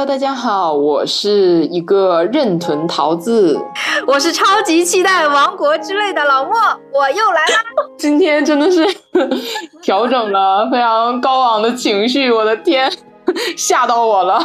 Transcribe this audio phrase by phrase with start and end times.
[0.00, 3.60] Hello，大家好，我是一个认屯桃子，
[4.06, 6.52] 我是超级期待《王国之泪》的老莫，
[6.90, 7.60] 我又来啦！
[7.98, 8.82] 今天真的是
[9.82, 12.90] 调整了非常高昂的情绪，我的天，
[13.58, 14.42] 吓到我了，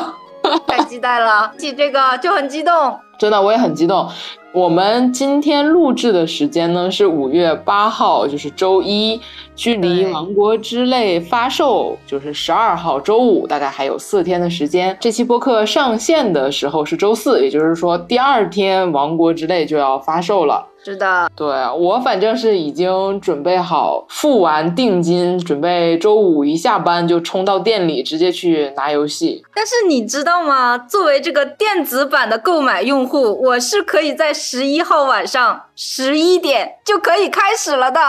[0.68, 4.06] 太期待了，起这个就很激动， 真的我也很激动。
[4.54, 9.22] 我们今天录制的时间呢是五月八号，就是周一，
[9.56, 14.96] 距离《王国之泪》发售就是十二号周五，大概还有四天的时间。
[15.00, 20.68] 这期播客上线的时候是周四，也就是说第二天《王国之泪》就要发售了。
[20.84, 29.44] 是的，对我反正是已经准备好付完定金，准备周五一下班就冲到店里直接去拿游戏。
[29.56, 30.78] 但是你知道吗？
[30.78, 38.00] 作为这个电子版的购买用户，我是可以在十一号晚上十一点就可以开始了的。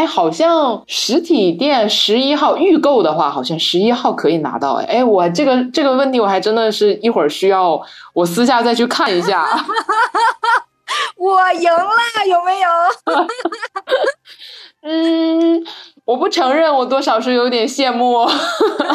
[0.00, 4.76] 哎，好像实体店十一号预购的话，好像十一号可以拿到。
[4.76, 7.78] 哎，哎，我这个这个问题我还真的是一会儿需要
[8.14, 9.46] 我私下再去看一下。
[11.18, 12.68] 我赢了，有没有？
[14.88, 15.62] 嗯，
[16.06, 18.26] 我不承认，我多少是有点羡慕。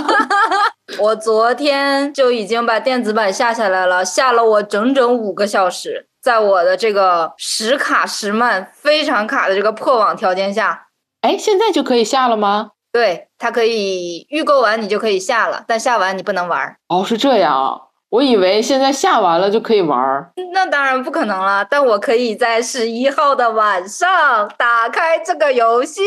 [0.98, 10.82] 我昨天就已经把电子版下下来了，下了我整整五个小时，在我的这个时卡时慢、非常卡的这个破网条件下。
[11.26, 12.70] 哎，现在就可以下了吗？
[12.94, 16.78] 对，它可以预购完你就可以下了，但下完你不能玩。
[16.88, 17.82] 哦，是这样啊。
[18.10, 21.66] 我以为现在下完了就可以玩儿，那当然不可能了。
[21.68, 26.02] 但我可以在十一号的晚上打开这个游戏，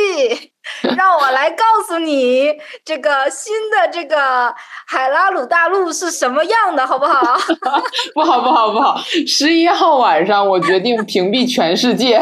[0.96, 2.52] 让我来告诉你
[2.84, 4.54] 这个新的这个
[4.86, 7.36] 海拉鲁大陆是什么样的，好不好？
[8.14, 8.96] 不好，不好，不好！
[9.26, 12.20] 十一号晚上，我决定屏蔽全世界。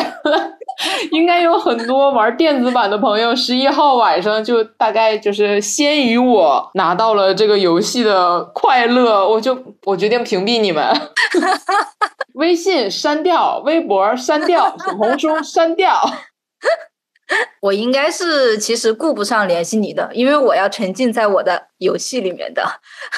[1.12, 10.84] 应该有很多玩电子版的朋友，十一号晚上就大概就是先于我拿到了这个游戏的快乐，我就我决定屏蔽你们，
[12.34, 15.98] 微信删掉，微博删掉，小红书删掉。
[17.60, 22.62] 我应该是其实顾不上联系你的，因为我要沉浸在我的游戏里面的。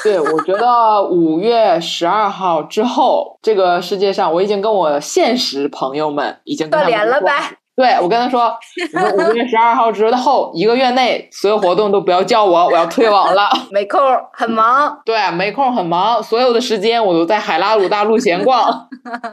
[0.03, 7.59] 对，我觉得五月十二号之后，这个世界上我已经跟我现实朋友们已经断联了呗。
[7.79, 8.53] 对，我跟他说，
[9.15, 13.49] 五月十二号之后一个月内所有活动都不要叫我，我要退网了。
[13.71, 14.01] 没空，
[14.33, 14.99] 很忙。
[15.05, 18.89] 对，没空，很忙，所有的时间我都在海拉鲁大陆闲逛。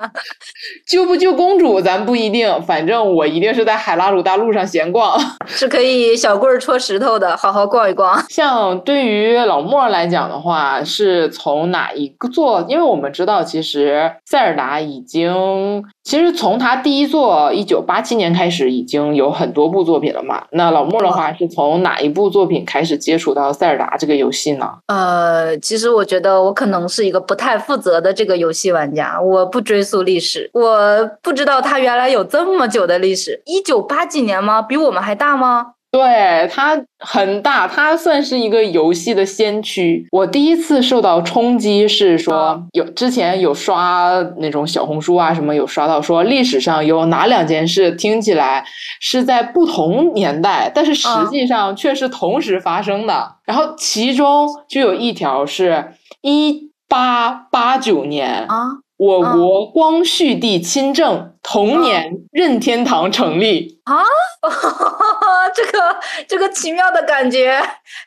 [0.88, 5.20] 救不救公主咱不一定，反正我一定是在海拉鲁大陆上闲逛。
[5.48, 8.24] 是可以小棍儿戳石头的，好好逛一逛。
[8.30, 12.64] 像对于老莫来讲的话，是从哪一个座？
[12.70, 18.36] 因为我们知道，其实塞尔达已经，其实从他第一作一九八七年。
[18.36, 20.44] 开始已经有很多部作品了嘛？
[20.52, 24.70] 那老莫的话是从哪一部作品开始接触到塞尔达这个游戏呢？
[24.88, 34.62] 呃，其实我觉得我可能是一个不太负责的这个游戏玩家，我不追溯历史，我不知道它原来有这么久的历史，一九八几年吗？
[34.62, 35.75] 比我们还大吗？
[35.96, 40.06] 对它很大，它算是一个游戏的先驱。
[40.12, 48.66] 我第一次受到冲击是说，有之前有刷那种小红书啊什么，有刷到说历史上有哪两件事听起来
[49.00, 53.38] 是在不同年代，但是实际上却是同时发生的。
[53.46, 58.85] 然后其中就有一条是一八八九年啊。
[58.98, 64.02] 我国光绪帝亲政同年，任天堂成立啊！
[65.54, 65.96] 这个
[66.28, 67.62] 这个奇妙的感觉，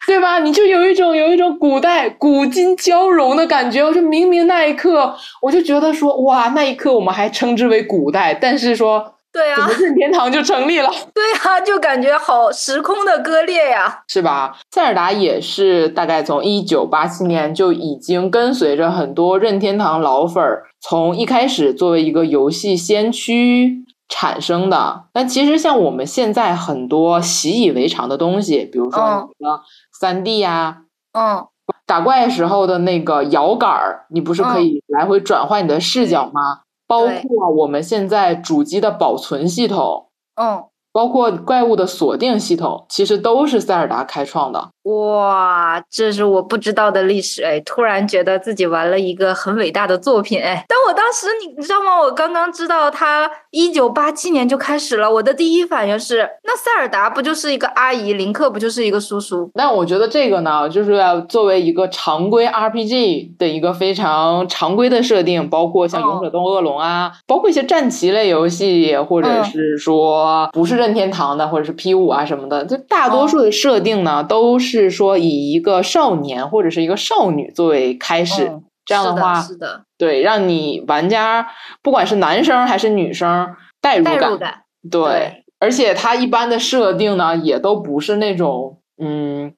[0.06, 0.38] 对吧？
[0.38, 3.82] 你就有一种有一种古代古今交融的感觉。
[3.82, 9.15] 我就明明那一刻，我就觉得说，哇，那一刻我们还称之为古代，但是说。
[9.31, 10.91] 对啊，任天堂就成立了。
[11.15, 14.56] 对啊，就感觉好时空的割裂呀，是吧？
[14.70, 25.04] 塞尔达也是大概从一九八七年就已经跟随着很多任天堂老粉儿，从一开始作为一个游戏先驱产生的。
[25.12, 29.60] 但其实像我们现在很多习以为常的东西，比如说你的
[29.92, 30.82] 三 D 呀，
[31.12, 31.46] 嗯，
[31.86, 36.60] 打怪时候的那个摇杆儿，你不是可以来回转换你的视角吗？
[36.86, 40.64] 包括我们现在主机的保存系统，嗯。
[40.90, 44.70] 包括怪物的锁定系统，其实都是塞尔达开创的。
[44.88, 47.61] 哇，这是我不知道的历史哎！
[47.61, 50.64] 突然觉得自己玩了一个很伟大的作品哎！
[50.69, 51.99] 但我当时你你知道吗？
[52.00, 59.49] 我刚刚知道他一九八七年就开始了，我的第一反应是，那塞尔达不就是一个阿姨，林克不就是一个叔叔？
[59.55, 70.88] 但我觉得这个呢，就是要作为一个常规 RPG 的一个非常常规的设定，包括像勇者斗恶龙啊，包括一些战棋类游戏，或者是说不是任。
[70.88, 78.50] 任天堂的或者是 P 五啊什么的，就大多数的设定呢，都是说以一个少年或者是一个少女作为开始，
[78.84, 81.48] 这样的话，是的，对，让你玩家
[81.82, 84.04] 不管是男生还是女生代入
[84.38, 89.52] 感，对，而且它一般的设定呢，也都不是那种嗯。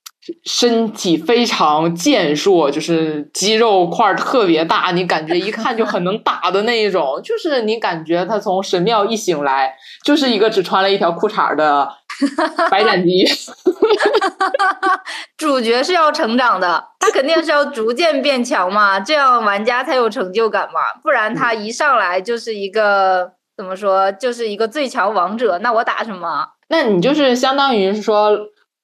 [0.44, 7.18] 身体非常健硕，就是肌肉块特别大，你感觉一看就很能打的那一种。
[7.24, 9.74] 就是你感觉他从神庙一醒来，
[10.04, 11.88] 就是一个只穿了一条裤衩的
[12.70, 13.24] 白斩鸡。
[15.36, 20.80] 主角是要成长的，他肯定是要逐渐变强嘛， 这样玩家才有成就感嘛。
[21.02, 26.46] 不然他一上来就是一个怎么说，就是一个最强王者，那我打什么？
[26.68, 28.38] 那你就是相当于是说。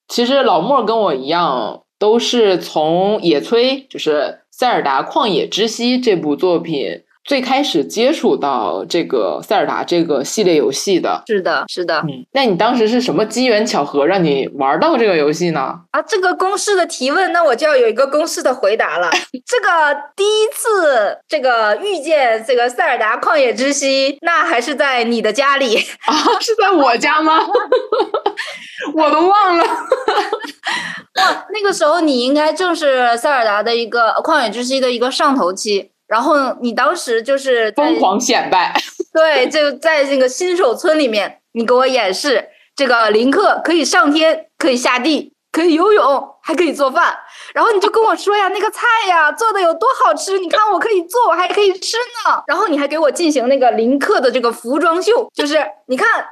[0.09, 4.13] 其实老莫跟我一样，都是从野炊，就是
[4.53, 7.03] 《塞尔达旷野之息》这部作品。
[7.27, 11.99] 最开始接触到这个塞尔达这个系列游戏的，是的，是的。
[12.07, 15.75] 嗯，那你当时是什么机缘巧合让你玩到这个游戏呢？
[15.91, 19.11] 啊，这个公式的提问，那我就要有一个公式的回答了。
[19.45, 25.77] 这个第一次这个遇见这个塞尔达旷野之息，那还是在你的家里
[26.07, 26.15] 啊？
[26.41, 27.41] 是在我家吗？
[28.95, 29.65] 我都忘了。
[31.19, 35.91] 哇，那个时候你应该正是塞尔达的一个旷野之息的一个上头期。
[36.07, 38.75] 然后你当时就是疯狂显摆，
[39.13, 47.17] 对，就在这个新手村里面，你给我演示这个林克可以上天，可以下地，可以游泳，还可以做饭。
[47.55, 52.43] 然后你就跟我说呀，那个菜呀做的有多好吃，你看我可以做，我还可以吃呢。
[52.47, 56.25] 然后你还给我进行那个林克的这个服装秀，就是你看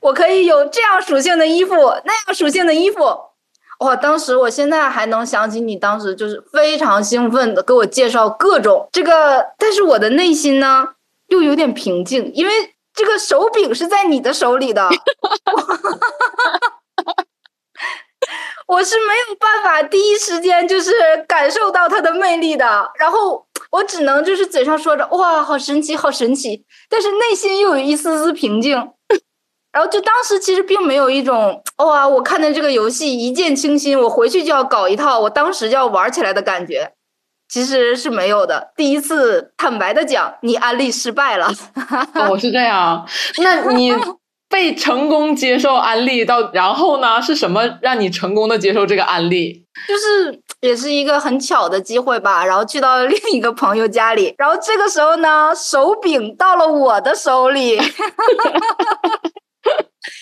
[0.00, 1.74] 我可以有这样属性的衣服，
[2.04, 2.98] 那样属性的衣服。
[3.82, 3.96] 哇！
[3.96, 10.88] 当时我现在还能想起你当时就是非常兴奋的给我介绍各种这个，但是我的内心呢
[11.28, 12.52] 又有点平静，因为
[12.94, 14.88] 这个手柄是在你的手里的，
[18.68, 20.92] 我是没有办法第一时间就是
[21.26, 28.92] 感受到它的魅力的，然后我只能就是嘴上说着哇，好神奇，好神奇，但是内心又有一丝丝平静。
[29.72, 36.92] 然后就当时其实并没有一种哇，我看的这个游戏一见倾心，我回去就要搞一套，我当时就要玩起来的感觉，
[37.48, 38.72] 其实是没有的。
[38.76, 41.50] 第一次坦白的讲，你安利失败了。
[42.14, 43.06] 哦，是这样。
[43.38, 43.94] 那你
[44.50, 49.64] 被成功接受安利到，然后呢，是什么让你成功的接受这个安利？
[49.88, 57.80] 就是也是一个很巧的机会吧，然后去到另一个朋友家里，然后这个时候呢，手柄到了我的手里。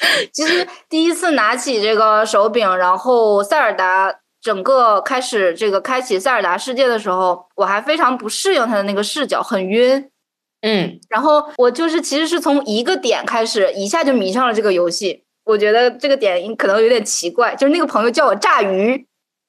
[0.33, 10.11] 其实第一次拿起这个手柄，然后塞尔达整个开始这个开启塞尔达世界的时候，我还非常不适应它的那个视角，很晕。
[10.63, 15.25] 嗯，然后我就是其实是从一个点开始，一下就迷上了这个游戏。
[15.45, 19.07] 我觉得这个点可能有点奇怪，就是那个朋友叫我炸鱼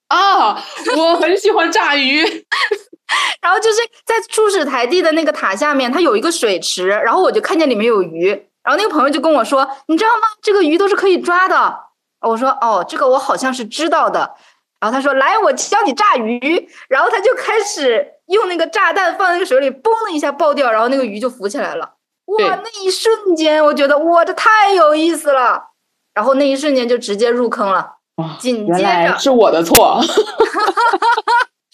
[0.08, 0.62] 啊，
[0.98, 2.24] 我很喜欢炸鱼。
[3.42, 8.48] 然后就是在初始台地的那个塔下面，它有一个水池，然后我就看见里面有鱼。
[8.64, 10.28] 然后那个朋友就跟我说：“你知道吗？
[10.42, 11.80] 这个鱼都是可以抓的。”
[12.22, 14.36] 我说：“哦，这个我好像是知道的。”
[14.80, 21.94] 然后他说：“来，我教你炸鱼。”然后他就开始用那个炸弹放在那个水里，嘣的一下爆掉，然后那个鱼就浮起来了。
[22.26, 25.70] 哇，那一瞬间我觉得哇，这太有意思了。
[26.14, 27.94] 然后那一瞬间就直接入坑了。
[28.38, 30.00] 紧接着是我的错。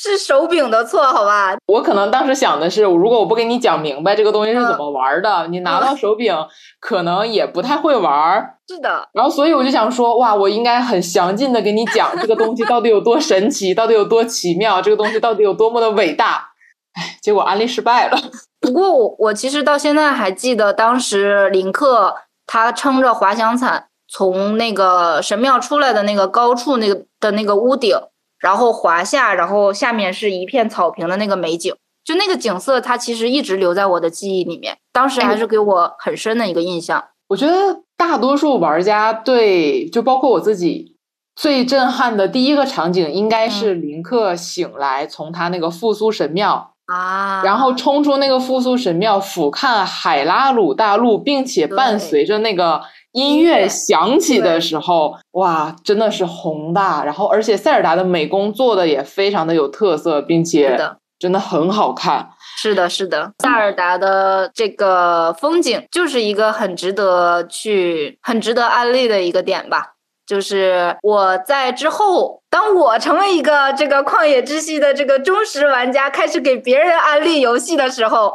[0.08, 1.56] 是手柄的错，好吧？
[1.68, 6.34] 我可能当时想的是，如果我不给你讲明白这个东西是怎么玩的，你拿到手柄
[6.80, 8.56] 可能也不太会玩。
[8.70, 9.08] 是的。
[9.14, 16.50] 然后，所以我就想说，哇，我应该很详尽的给你讲这个东西到底有多神奇， 到底有多奇妙，这个东西到底有多么的伟大。
[16.94, 18.18] 哎，结果安利失败了。
[18.60, 27.96] 不过我我其实到现在还记得，当时林克他撑着滑翔伞从那个神庙出来的那个高处那个的那个屋顶。
[28.40, 31.74] 然后滑下，然后下面是一片草坪的那个美景，
[32.06, 34.78] 就那个景色，它其实一直留在我的记忆里面。
[34.94, 37.04] 当时还是给我很深的一个印象。
[37.30, 40.96] 我觉得大多数玩家对，就包括我自己，
[41.36, 52.82] 最震撼的第一个场景应该是林克醒来，从他那个复苏神庙啊，然后冲出那个复苏神庙，俯瞰海拉鲁大陆，并且伴随着那个。
[53.14, 57.04] 音乐响起的时候，哇，真的是宏大。
[57.04, 60.78] 然后，而且塞尔达的美工做的也非常的有特色，并且
[61.18, 62.30] 真的很好看。
[62.58, 69.94] 是的，是的，塞尔达的这个风景就是一个很值得去、很值得安利的一个点吧。
[70.28, 78.34] 就是我在之后，当我成为一个这个旷野之息的这个忠实玩家，开始给别人安利游戏的时候。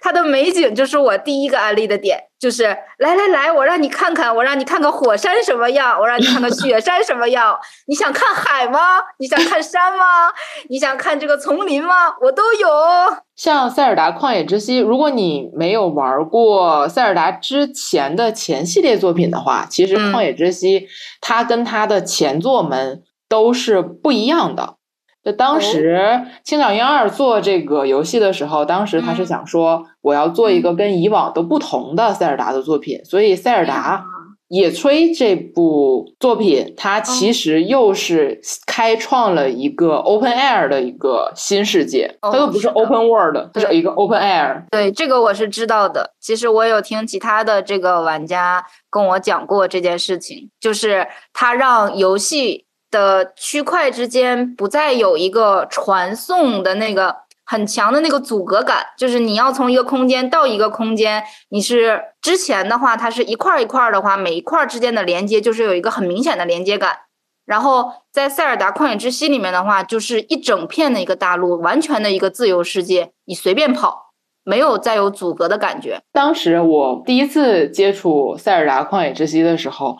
[0.00, 2.64] 它的美景就是我第一个安利的点，就是
[2.98, 7.58] 来来来，我让你看看，我让你看看火山什么样，我让你看看雪山什么样。
[7.86, 9.00] 你想看海吗？
[9.18, 10.32] 你想看山吗？
[10.68, 11.94] 你想看这个丛林吗？
[12.22, 12.68] 我都有。
[13.34, 20.86] 像塞尔达旷野之息，如果你没有玩过塞尔达之前的前系列作品的话，其实旷野之息
[21.20, 24.76] 它跟它的前作们都是不一样的。
[25.24, 34.04] 就当时青鸟英二做这个游戏的时候，当时他是想说，我要做一个跟以往都不同的塞尔达的作品，所以塞尔达
[34.48, 44.64] 野炊这部作品，它其实又是开创了一个 open air 的一个新世界，它又不是 open world，它是一个 open air。
[44.70, 46.12] 对，这个我是知道的。
[46.20, 52.66] 其实我有听其他的这个玩家跟我讲过这件事情，就是他让游戏。
[52.92, 66.96] 的区块之间不再有一个传送的那个很强的那个阻隔感，就是你要从一个空间到一个空间，你是之前的话，它是一块一块的话，每一块之间的连接就是有一个很明显的连接感。
[67.44, 74.12] 然后在塞尔达旷野之息里面的话，就是一整片的一个大陆，完全的一个自由世界，你随便跑。
[74.44, 76.00] 没有再有阻隔的感觉。
[76.12, 79.96] 当时我第一次接触《塞尔达旷野之息》的时候，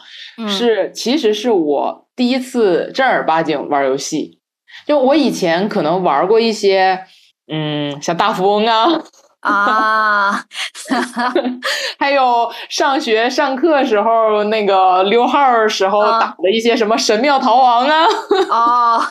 [0.48, 4.40] 是其实是我第一次正儿八经玩游戏。
[4.86, 7.04] 就我以前可能玩过一些，
[7.52, 9.00] 嗯，像大富翁啊，
[9.40, 10.44] 啊，
[11.98, 18.04] 还有上学上课时候那个溜号时候打的一些什么神庙逃亡啊。
[18.48, 19.02] 哦，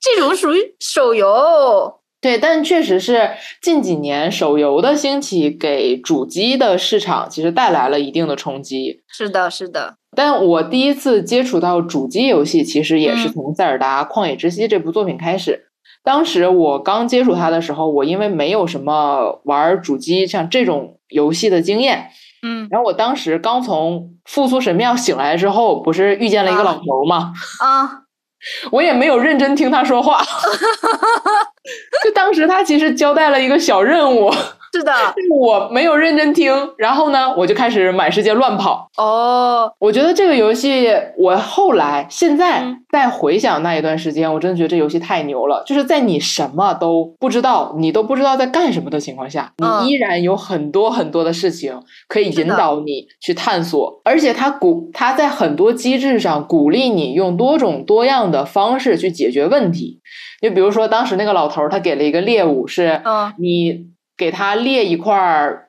[0.00, 1.96] 这种属于手游。
[2.22, 3.30] 对，但确实是
[3.62, 9.02] 近几年手游的兴起，给主机的市场其实带来了一定的冲击。
[9.08, 9.96] 是的，是的。
[10.16, 15.66] 但我第一次接触到主机游戏，其实也是从《塞尔达旷野之息》这部作品开始。
[16.02, 22.10] 当时我刚接触它的时候，我因为没有什么玩主机像这种游戏的经验，
[22.42, 27.32] 嗯，然后我当时刚从复苏神庙醒来之后，不是遇见了一个老头吗？
[27.60, 28.02] 啊。
[28.72, 30.24] 我也没有认真听他说话，
[32.02, 34.32] 就当时他其实交代了一个小任务。
[34.72, 34.92] 是的，
[35.36, 38.88] 我没有认真听，然后呢，我就开始满世界乱跑。
[38.96, 45.64] 哦，我觉得这个游戏，我后来现在再回想那一段时间，我真的觉得这游戏太牛了。
[45.66, 60.00] 就是在你什么都不知道，你都不知道在干什么的情况下，你依然有很多很多的事情可以引导你去探索，而且它鼓，它在很多机制上鼓励你用多种多样的方式去解决问题。
[60.40, 63.02] 就比如说，当时那个老头他给了一个猎物，是
[63.38, 63.90] 你。
[64.20, 65.16] 给他列一块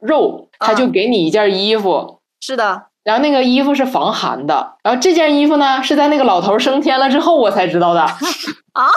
[0.02, 2.20] 肉，他就给你一件衣服。
[2.42, 4.74] 是的，然后那个衣服是防寒的。
[4.84, 8.02] 然后这件衣服呢，是在那个老头升天了之后我才知道的。
[8.74, 8.88] 啊，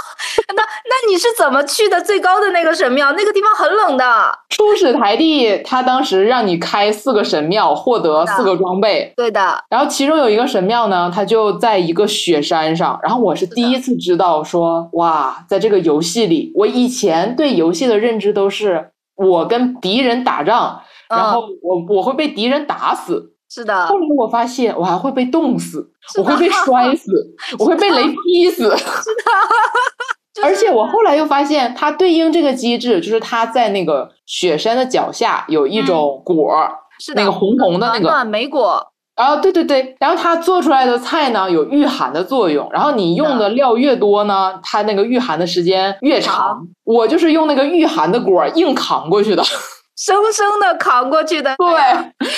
[0.54, 3.12] 那那你是怎么去的最高的那个神庙？
[3.12, 4.04] 那个地方很冷的。
[4.48, 9.12] 初始台地，他当时让你开四个神庙，获得四个装备。
[9.16, 9.64] 对的。
[9.68, 12.98] 然后其中有一个神庙呢，它就在一个雪山上。
[13.02, 18.92] 然后我是第一次知道说，哇，在这个游戏里，我以前对游戏的认知都是。
[19.16, 23.32] 我跟敌人打仗，然后我我会被敌人打死。
[23.48, 23.86] 是的。
[23.86, 27.12] 后来我发现我还会被冻死，我会被 摔死，
[27.58, 28.64] 我会被雷劈死。
[28.76, 30.42] 是的。
[30.42, 36.52] 而且我后来又发现，它对应这个机制，就是它在那个雪山的脚下有一种果，
[36.98, 38.84] 是那个红红的那个暖莓果。
[39.14, 46.66] 啊，对对对，然后它做出来的菜呢有御寒的作用，然后你用的料越多呢，它那个御寒的时间越长。
[46.82, 49.42] 我就是用那个御寒的锅硬扛过去的，
[49.96, 51.54] 生生的扛过去的。
[51.56, 52.28] 对，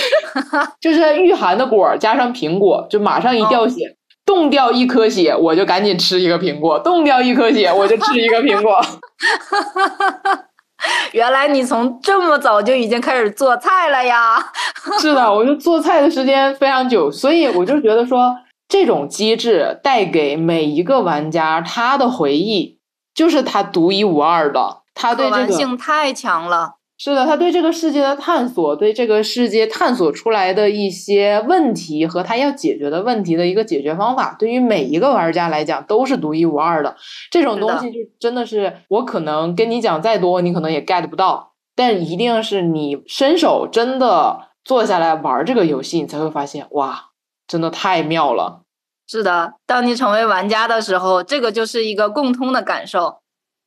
[0.79, 8.79] 就是御寒的果加上苹果，就马上一掉血，冻掉一颗血，我就赶紧吃一个苹果；冻掉一颗血，我就吃一个苹果。
[11.13, 14.37] 原来你从这么早就已经开始做菜了呀？
[15.01, 18.35] 是的，我就做菜的时间非常久，所以我就觉得说，
[18.69, 22.79] 这种机制带给每一个玩家他的回忆，
[23.15, 26.76] 就是他独一无二的，他对这个性太强了。
[26.99, 36.97] 是的，他对这个世界的探索，对这个世界探索出来的一些问题和他要解决的问题的一个解决方法，对于每一个玩家来讲都是独一无二的。
[37.31, 47.11] 这种东西就真的是我可能跟你讲再多，你可能也 get 不到，但一定是你伸手真的坐下来玩这个游戏，你才会发现，哇，
[47.47, 48.63] 真的太妙了。
[49.07, 53.19] 是的，当你成为玩家的时候，这个就是一个共通的感受，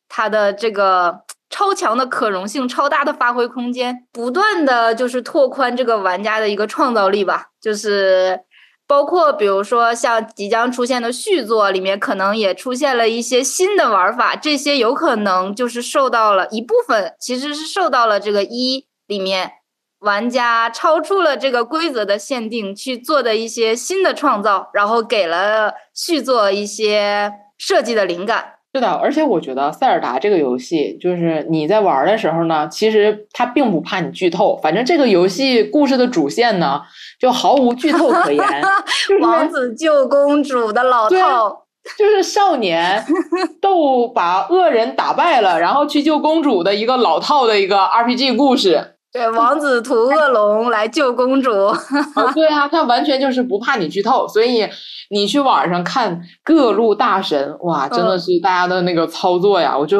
[0.08, 1.22] 他的这个。
[1.50, 7.48] 超强的可容性，超大的发挥空间，不断的就是拓宽这个玩家的一个创造力吧。
[7.60, 8.40] 就是
[8.88, 19.52] 包括比如说像即将出现的续作里面，可能也出现了一些新的玩法，这些有可能就是受到了一部分，其实是受到了这个一里面，
[20.00, 28.59] 玩家超出了这个规则的限定去做的一些新的创造，然后给了续作一些设计的灵感。
[28.72, 34.56] 是的，而且我觉得塞尔达这个游戏，就是你在玩的时候呢，其实它并不怕你剧透。
[34.58, 36.80] 反正这个游戏故事的主线呢，
[37.20, 38.44] 就毫无剧透可言。
[39.22, 41.66] 王子救公主的老套，
[41.98, 43.04] 就是少年
[43.60, 48.99] 斗把恶人打败了，然后去救公主的一个老套的一个 RPG 故事。
[49.20, 51.52] 对，王子屠恶龙来救公主。
[52.34, 54.66] 对啊，他完全就是不怕你剧透，所以
[55.10, 60.00] 你去网上看各路大神，哇，真的是大家的那个操作呀，我就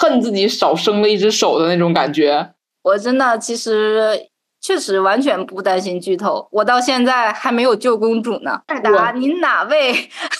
[0.00, 2.52] 恨自己少生了一只手的那种感觉。
[2.82, 4.18] 我真的其实
[4.62, 8.60] 确实完全不担心剧透，我到现在还没有救公主呢。
[8.68, 9.92] 艾达，您哪位？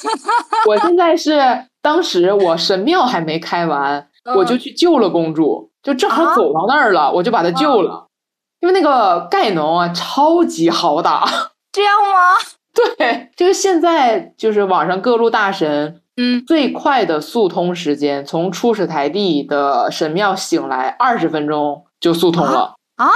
[0.66, 1.38] 我现在是
[1.82, 5.70] 当时我神庙还没开完，我就去救了公主。
[5.82, 8.05] 就正好走到那儿了，我就把她救了，
[8.60, 11.25] 因为那个盖农啊超级好打，
[11.72, 12.34] 这样吗？
[12.98, 23.08] 对，就是现在就是网上各路大神，嗯，最快的速通时间，从初始台地的神庙醒来二十分钟就速通了啊，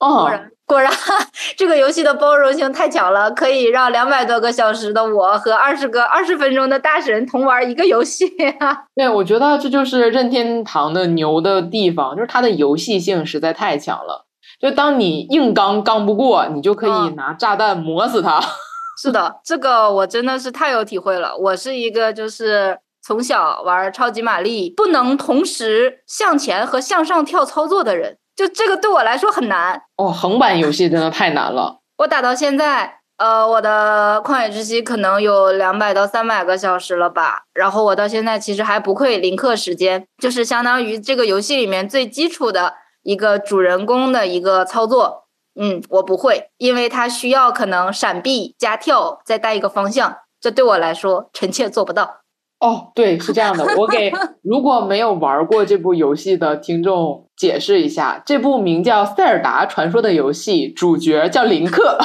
[0.00, 0.30] 哦。
[0.66, 0.90] 果然，
[1.58, 8.26] 这个游戏的包容性太强了，可以让两百多个小时的我和二十个二十分钟的大神同玩一个游戏。
[8.96, 14.24] 对，我觉得这就是任天堂的牛的地方，就是它的游戏性实在太强了。
[14.60, 18.40] 就当你硬刚刚不过，你就可以拿炸弹磨死他。
[19.00, 21.36] 是的，这个我真的是太有体会了。
[21.36, 28.16] 我是一个就是从小玩超级玛丽，不能同时向前和向上跳操作的人。
[28.36, 31.80] 就这个对我来说很难哦，横版游戏真的太难了。
[31.98, 37.42] 我打到现在，呃，我的旷野之息可能有两百到三百个小时了吧。
[37.52, 45.28] 然后我到现在其实还不愧零氪时间，就是相当于这个游戏里面最基础的一个主人公的一个操作。
[45.56, 52.22] 嗯，我不会，因为它需要可能闪避加跳再带一个方向，这对我来说臣妾做不到。
[52.58, 53.64] 哦，对，是这样的。
[53.76, 61.98] 我给 如果没有玩过这部游戏的听众解释一下，这部名叫《塞尔达传说》的游戏，主角叫林克。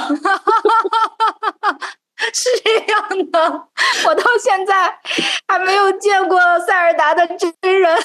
[2.34, 3.40] 是这样的，
[4.06, 4.94] 我到现在
[5.48, 7.98] 还没有见过塞尔达的真人。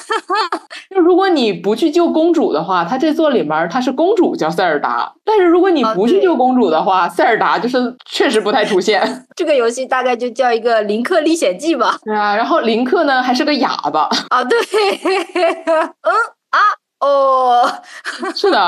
[1.04, 9.02] 就如果你不去救公主的话，他这座里面他是公主叫塞尔达；但是如果你不去救公主的话，塞尔达就是确实不太出现。
[9.36, 11.98] 这个游戏大概就叫一个《林克历险记》吧。
[12.04, 14.08] 对啊，然后林克呢还是个哑巴。
[14.30, 14.58] 啊，对，
[15.74, 16.14] 嗯
[16.50, 16.58] 啊
[17.00, 17.70] 哦，
[18.34, 18.58] 是的。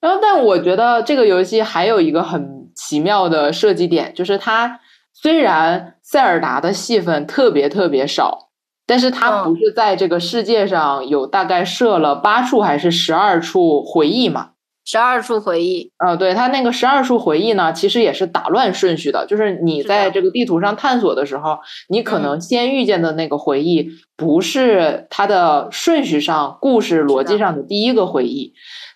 [0.00, 2.62] 然后，但我觉得这个游戏还有一个很。
[2.76, 4.80] 奇妙的设计点就是，它
[5.12, 8.48] 虽然塞尔达的戏份特别特别少，
[8.86, 14.50] 但是他不是在这个世界上有大概设了八处还是十二处回忆嘛？
[14.84, 28.52] 十二处回忆，呃，对，他那个十二处回忆呢，其实也是打乱顺序的，就是你在这个地图上探索的时候，你可能先遇见的那个回忆不是它的顺序上故事逻辑上的第一个回忆，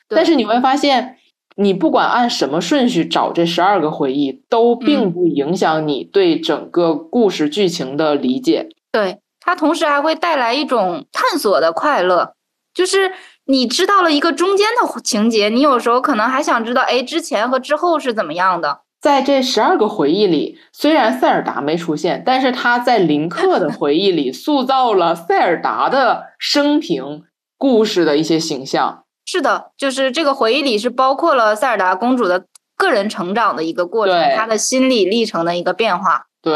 [0.09, 1.16] 但是你会发现。
[1.61, 8.68] 你不管按什么顺序找这十二个回忆，都并不影响你对整个故事剧情的理解。
[8.92, 12.35] 对它，同时还会带来一种探索的快乐，
[12.74, 13.12] 就是
[13.46, 18.81] 你知道了一个中间的情节，你有时候可能还想知道，哎，之前和之后是怎么样的。
[19.01, 27.22] 在这十二个回忆里，虽然塞尔达没出现，但是他在林克的回忆里塑造了塞尔达的生平
[27.57, 29.05] 故事的一些形象。
[29.24, 32.46] 是的，就是这个回忆里是包括了塞尔达公主的
[32.77, 36.27] 个人成长的一个过程，她的心理历程的一个变化。
[36.42, 36.53] 对，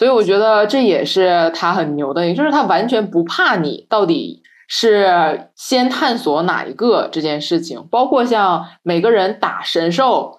[0.00, 7.86] 所以我觉得这也是他很牛的，也就是他完全不怕你到底是先探索哪一个这件事情。
[7.90, 10.38] 包括像每个人打神兽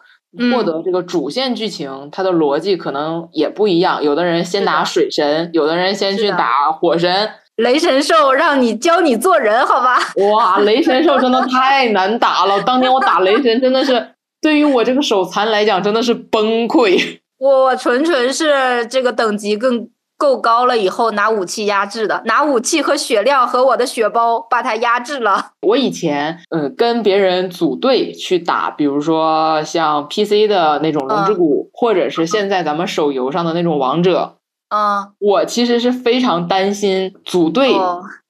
[0.51, 4.03] 获得这个主线剧情，它的逻辑可能也不一样。
[4.03, 7.29] 有的人先打水神，有的人先去打火神。
[7.57, 9.99] 雷神兽让你教你做人，好吧？
[10.33, 12.59] 哇，雷神兽真的太难打了！
[12.63, 14.07] 当年我打雷神真的是，
[14.41, 17.19] 对于我这个手残来讲真的是崩溃。
[17.41, 25.53] 我纯纯是这个等级更够高了以后拿武器压制的，拿武器和血量和我的血包把它压制了。
[25.63, 34.35] 我以前嗯跟别人组队去打，比如说像 PC 的那种龙之谷，或者是现在咱们手游上的那种王者。
[34.69, 37.73] 啊，我其实是非常担心组队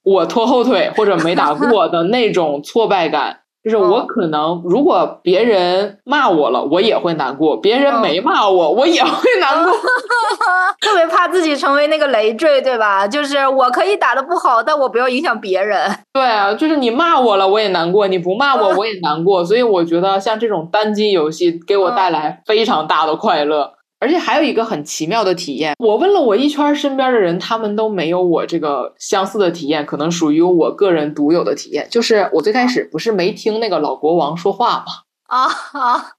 [0.03, 9.71] 我拖后腿或者没打过的那种挫败感，就是我可能如果别人骂我了，我也会难过；别人没骂我，我也会 难过。
[10.81, 13.07] 特别怕自己成为那个累赘，对吧？
[13.07, 15.89] 就是我可以打的不好，但我不要影响别人。
[16.11, 19.45] 对啊，就是你骂我了，我也难过；你不骂我，我也难过。
[19.45, 23.73] 所以我觉得像这种单机游戏给我带来非常大的快乐。
[24.01, 31.87] 而且还有一个很奇妙的体验，我问了我一圈身边的人，他们都没有我这个相似的体验，可能属于我个人独有的体验。
[31.91, 34.85] 就是我最开始不是没听那个老国王说话吗？
[35.27, 36.13] 啊啊！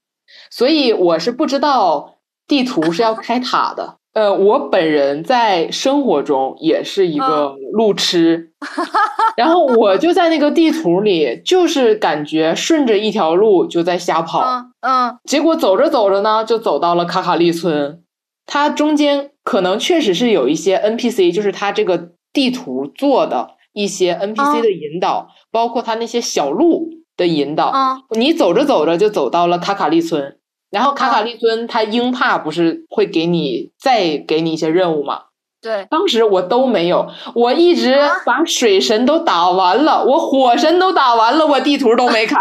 [0.49, 3.97] 所以我是不知道地图是要开塔的。
[4.13, 8.51] 呃，我本人在生活中也是一个路痴，
[9.35, 14.39] 然后我就在那个地图里，就是感觉顺着一条路就在瞎跑，
[14.81, 18.03] 嗯，结果走着走着呢，就走到了卡卡利村。
[18.45, 27.71] 它中间可能确实是有一些 NPC，就是它这个地图做的一些 NPC 的引导，包括它那些小路的引导。
[28.11, 30.37] 你走着走着就走到了卡卡利村。
[30.73, 35.25] 然后卡卡利尊，他鹰帕不是会给你再给你一些任务吗？
[35.61, 42.35] 对，当时我都没有，我一直把水神都打完了，我火神都打完了，我地图都没开，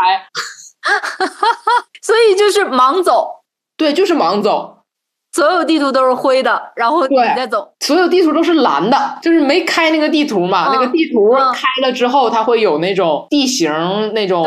[2.03, 3.43] 所以就是盲走。
[3.77, 4.79] 对，就是盲走，
[5.33, 10.71] 所有地图都是灰的，然后你再走，所有地图都是蓝的，就是没开那个地图嘛。
[10.73, 13.71] 那个地图开了之后，它会有那种地形
[14.15, 14.43] 那种。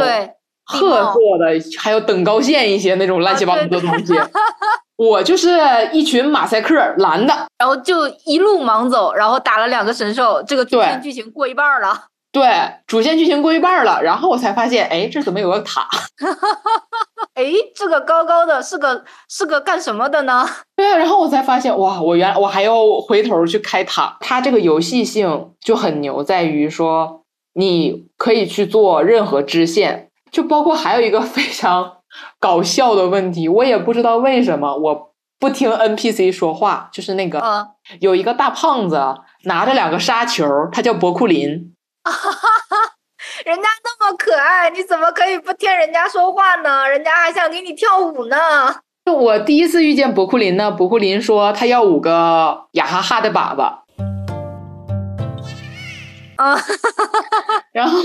[0.72, 0.80] 对。
[0.80, 4.14] 褐色的，还有等高线一些那种乱七八糟的东西。
[4.98, 5.60] 我就是
[5.92, 12.06] 一群马赛克蓝的，然后就一路盲走，然后打了两个神兽，这个主线剧情过一半了。
[12.32, 12.50] 对，
[12.88, 15.88] 主线剧情过一半了，然后我才发现，哎，这怎么有个塔？
[17.36, 17.44] 哎，
[17.76, 20.48] 这个高高的是个是个干什么的呢？
[20.78, 24.18] 对啊，然后我才发现，哇，我原来我还要回头去开塔。
[24.22, 27.24] 它这个游戏性就很牛，在于说
[27.54, 30.10] 你可以去做任何支线。
[30.36, 32.00] 就包括还有一个非常
[32.42, 37.42] 搞笑的问题，我也不知道为什么我不听 NPC 说话，就是那个
[38.02, 39.02] 有一个大胖子
[39.46, 41.40] 拿着两个沙球，他叫博库林，
[43.46, 46.86] 人家那么可爱，你怎么可以不听人家说话呢？
[46.90, 48.36] 人家还想给你跳舞呢。
[49.06, 53.85] 就我第一次遇见博库林呢，博库林说他要五个雅哈哈的粑粑。
[56.46, 56.60] 啊，
[57.74, 58.00] 然后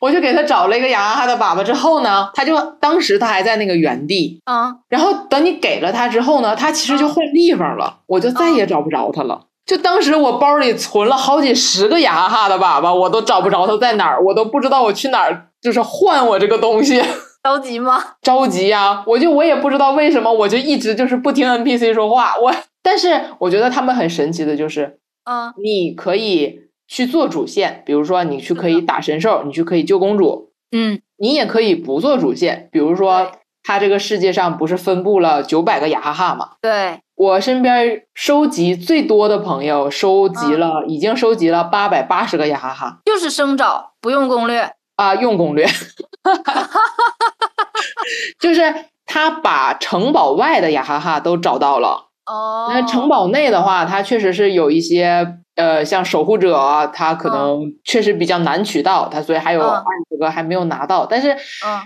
[0.00, 9.42] 我就给他找了一个雅哈哈的粑粑，之后呢，他就当时他还在那个原地啊，然后等你给了他之后呢，他其实就换地方了，我就再也找不着他了。
[9.66, 17.02] 就当时我包里存了好几十个雅哈哈的粑粑，我都找不着他在哪儿，我都不知道我去哪儿就是换我这个东西。
[17.42, 18.02] 着急吗？
[18.22, 19.04] 着急呀！
[19.06, 22.36] 我就我也不知道为什么，我就一直就是不听 NPC 说话。
[22.38, 26.65] 我但是我觉得他们很神奇的就是，嗯，你可以。
[26.88, 36.50] 去做主线，比如说你去可以打神兽，你去可以救公主，嗯，你也可以不做主线，比如说它这个世界上不是分布了九百个雅哈哈吗？
[36.60, 37.00] 对。
[37.16, 44.70] 我身边收集最多的朋友收集了，已经收集了八百八十个雅哈哈，就是生找，不用攻略。
[44.96, 45.66] 啊，用攻略，
[48.40, 48.62] 就是
[49.04, 55.38] 他把城堡外的雅哈哈都找到了，哦，那城堡内的话，它确实是有一些。
[55.56, 61.06] 呃，像守护者啊，它可能确实比较难取到，它所以还有二十个还没有拿到。
[61.06, 61.34] 但是，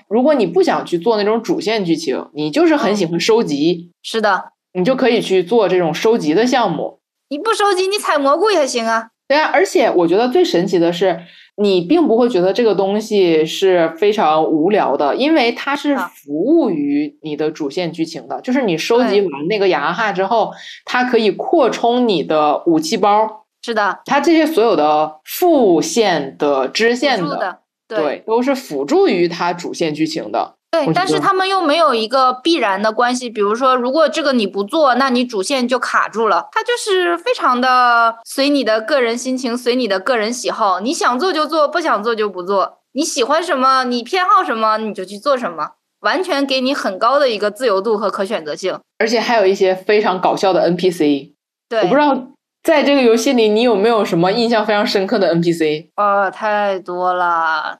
[0.08, 6.98] 如果你不想去做那种主线剧情，你就是很喜欢收集，是的，你就可以去做这种收集的项目。
[7.28, 9.10] 你不收集，你采蘑菇也行啊。
[9.30, 11.20] 对啊，而且我觉得最神奇的是，
[11.58, 18.40] 你并不会觉得这个东西是非常无聊的，因为它是服务于你的主线剧情的。
[18.40, 20.50] 就是你收集完那个雅哈哈之后，
[20.84, 23.44] 它可以扩充你的武器包。
[23.62, 30.56] 是的，它这些所有的副线的支线的，对，都是辅助于它主线剧情的。
[30.70, 33.28] 对，但是他们又没有一个必然的关系。
[33.28, 36.48] 比如说，如果这个你不做，那你主线就卡住了。
[36.52, 42.78] 它就是非常的随你的个人心情，随你的个人喜好，你想做就做，不想做就不做。
[42.92, 48.78] 你喜欢什么，你偏好什么，你就去做什么，完全给你很高的一个自由度和可选择性。
[48.98, 51.32] 而且还有一些非常搞笑的 NPC，
[51.68, 52.16] 对，我不知道。
[52.62, 55.88] 在这个游戏里，你有没有什么印象非常深刻的 NPC？
[55.94, 57.78] 啊，太多了。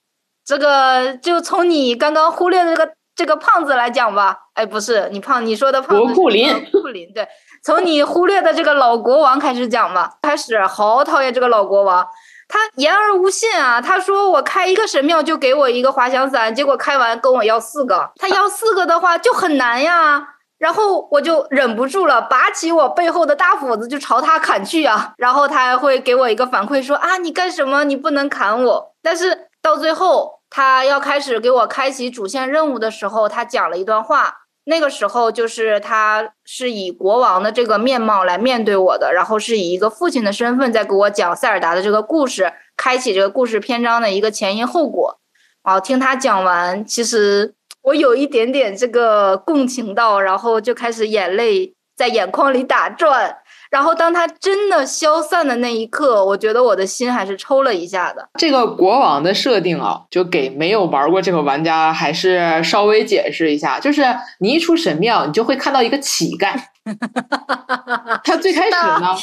[0.50, 4.36] 这个就从你刚刚忽略的这个这个胖子来讲吧。
[4.54, 6.04] 哎，不是你胖，你说的胖子。
[6.06, 6.48] 国库林。
[6.72, 7.24] 库林，对。
[7.62, 10.10] 从你忽略的这个老国王开始讲吧。
[10.22, 12.04] 开始，好讨厌这个老国王，
[12.48, 13.80] 他言而无信啊。
[13.80, 18.10] 他说我开一个神庙就给我一个滑翔伞，结果开完跟我要四个。
[18.16, 20.26] 他要四个的话就很难呀。
[20.58, 25.14] 然后我就忍不住了，拔起我背后的大斧子就朝他砍去啊！
[25.16, 27.84] 然后他还会给我一个反馈说啊，你干什么？
[27.84, 28.94] 你不能砍我。
[29.02, 34.38] 但是到最后，他要开始给我开启主线任务的时候，他讲了一段话。
[34.64, 45.18] 那个时候就是他是以国王的这个面貌来面对我的，然后是以一个父亲的身份在给我讲塞尔达的这个故事，开启这个故事篇章的一个前因后果。
[45.64, 53.38] 哦，听他讲完，其实我有一点点这个共情到，然后就开始眼泪在眼眶里打转。
[53.70, 58.28] 然后当他真的消散的那一刻，我觉得我的心还是抽了一下的。
[58.38, 64.02] 这个国王的设定啊，就给没有玩过这个玩家还是稍微解释一下，就是
[64.40, 66.52] 你一出神庙，你就会看到一个乞丐。
[68.24, 69.10] 他最开始呢，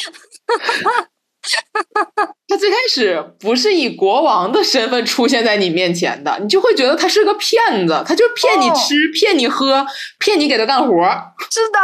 [2.47, 9.85] 他最开始不是以国王的身份出现在你面前的，你就会觉得他是个骗子，他就骗你吃，骗你喝，
[10.19, 10.93] 骗你给他干活。
[11.49, 11.79] 是的，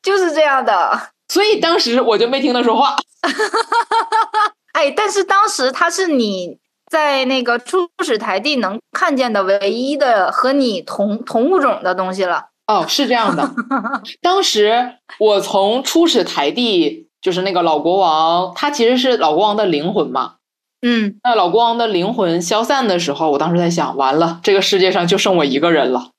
[0.00, 1.10] 就是这样的。
[1.28, 2.96] 所以当时我就没听他说话，
[4.72, 6.58] 哎，但是当时他是你
[6.90, 12.46] 在那个初始台地能看见的唯一的和你同同物种的东西了。
[12.66, 13.50] 哦，是这样的，
[14.20, 20.34] 当时我从初始台地，就是那个老国王，他其实是老国王的灵魂嘛。
[20.82, 26.10] 嗯，那老国王的灵魂消散的时候，我当时在想，完了，这个世界上就剩我一个人了。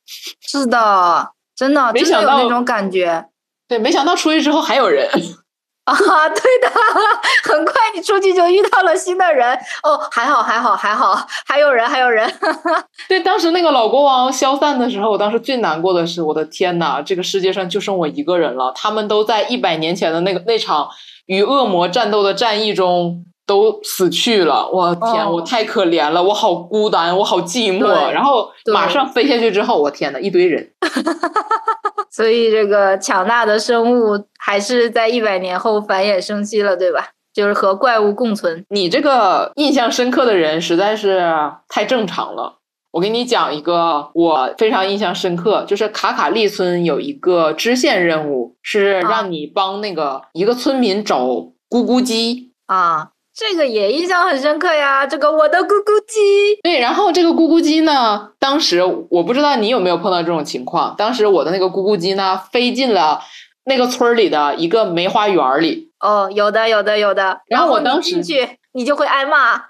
[0.41, 3.28] 是的，真的，没想到那种感觉。
[3.69, 5.07] 对，没想到出去之后还有人
[5.85, 5.95] 啊！
[6.29, 6.69] 对的，
[7.49, 11.15] 很快你出去就遇到了新的人哦，还好还好还好，
[11.47, 12.31] 还有人还有人。
[13.09, 20.87] 对，当时那个老国王消散的时候，我当时最难过的是，我的天呐，这个世界上就剩我一个人了，他们都在一百年前的那个那场
[21.25, 23.25] 与恶魔战斗的战役中。
[23.49, 28.11] 都死去了，我天，我太可怜了，我好孤单，我好寂寞。
[28.11, 30.71] 然后马上飞下去之后，我天呐，一堆人。
[32.11, 37.09] 所以这个强大的生物还是在一百年后繁衍生息了，对吧？
[37.33, 38.63] 就是和怪物共存。
[38.69, 41.33] 你这个印象深刻的人实在是
[41.67, 42.57] 太正常了。
[42.91, 53.09] 我给你讲一个我非常印象深刻，就是卡卡利村有一个支线任务，是让你帮那个一个村民找咕咕鸡啊。
[53.39, 56.59] 这个也印象很深刻呀，这个我的咕咕鸡。
[56.61, 63.21] 对，然后这个咕咕鸡呢，当时我不知道你有没有碰到这种情况，当时我的那个咕咕鸡呢，飞进了
[63.63, 65.89] 那个村里的一个梅花园里。
[66.01, 67.39] 哦，有的，有的，有的。
[67.47, 69.63] 然后我当时进去，你就会挨骂。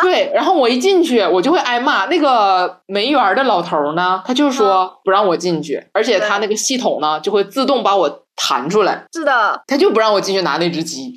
[0.00, 2.06] 对，然后我一进去，我就会挨骂。
[2.06, 8.21] 那个梅园的老头呢，他就说不让我进去，而且他那个系统呢，就会自动把我。
[8.34, 11.12] 弹出来，是的，他就不让我进去拿那只鸡，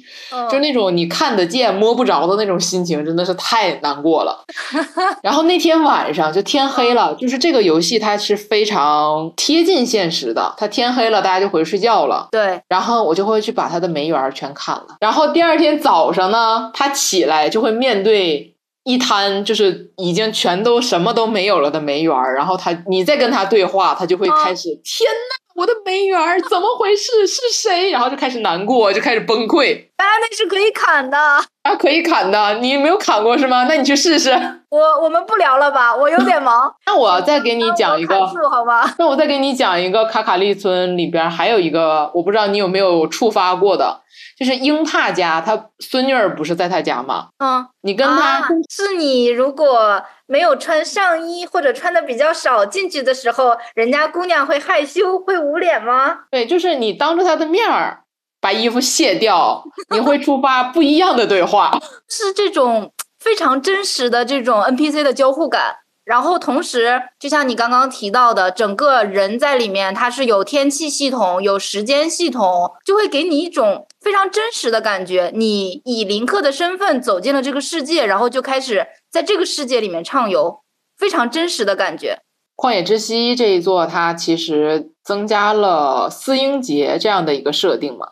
[0.49, 4.43] 就那种你看得见摸不着的那种心情，真的是太难过了。
[5.23, 12.27] 然后那天晚上就天黑了，就是这个游戏它是非常贴近现实的，它天黑了大家就回去睡觉了。
[12.31, 14.97] 对，然后我就会去把他的梅园全砍了。
[14.99, 18.54] 然后第二天早上呢，他起来就会面对
[18.85, 25.35] 一滩就是已经全都什么都没有了的梅园，然后他你再跟他对话，他就会开始天呐！
[25.55, 26.19] 我的梅园
[26.49, 27.25] 怎么回事？
[27.25, 27.89] 是谁？
[27.89, 29.65] 然后就开始难过，就开始崩溃。
[29.67, 32.55] 原来那是可以砍的啊，可以砍的。
[32.59, 33.65] 你没有砍过是吗？
[33.67, 34.31] 那你去试试。
[34.69, 36.71] 我我们不聊了吧，我有点忙。
[36.85, 38.15] 那我再给你讲一个，
[38.51, 38.93] 好吧？
[38.99, 44.01] 那我再给你讲一个卡卡利村里边还有一个，我不知道你有没有触发过的。
[44.37, 47.29] 就是英帕家，他孙女儿不是在他家吗？
[47.39, 56.19] 嗯，你跟他是你如果没有穿上衣或者穿的比较少进去的时候，人家姑娘会害羞会捂脸吗？
[56.31, 58.03] 对，就是你当着他的面儿
[58.41, 61.71] 把衣服卸掉，你会触发不一样的对话，
[62.09, 65.77] 是这种非常真实的这种 NPC 的交互感。
[66.05, 75.31] 然后同时，就像你刚刚提到的，整个人在里面，它是有天气系统、有时间系统，就会给你一种非常真实的感觉。
[75.33, 80.61] 你以林克的身份走进了这个世界，然后就开始在这个世界里面畅游，
[80.95, 82.19] 非常真实的感觉。
[82.55, 88.11] 旷野之息这一座，它其实增加了四英杰这样的一个设定嘛，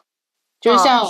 [0.59, 1.05] 就是像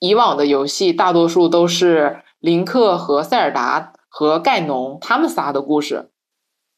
[0.00, 6.10] 以往的游戏，大多数都是林克和塞尔达和盖农他们仨的故事。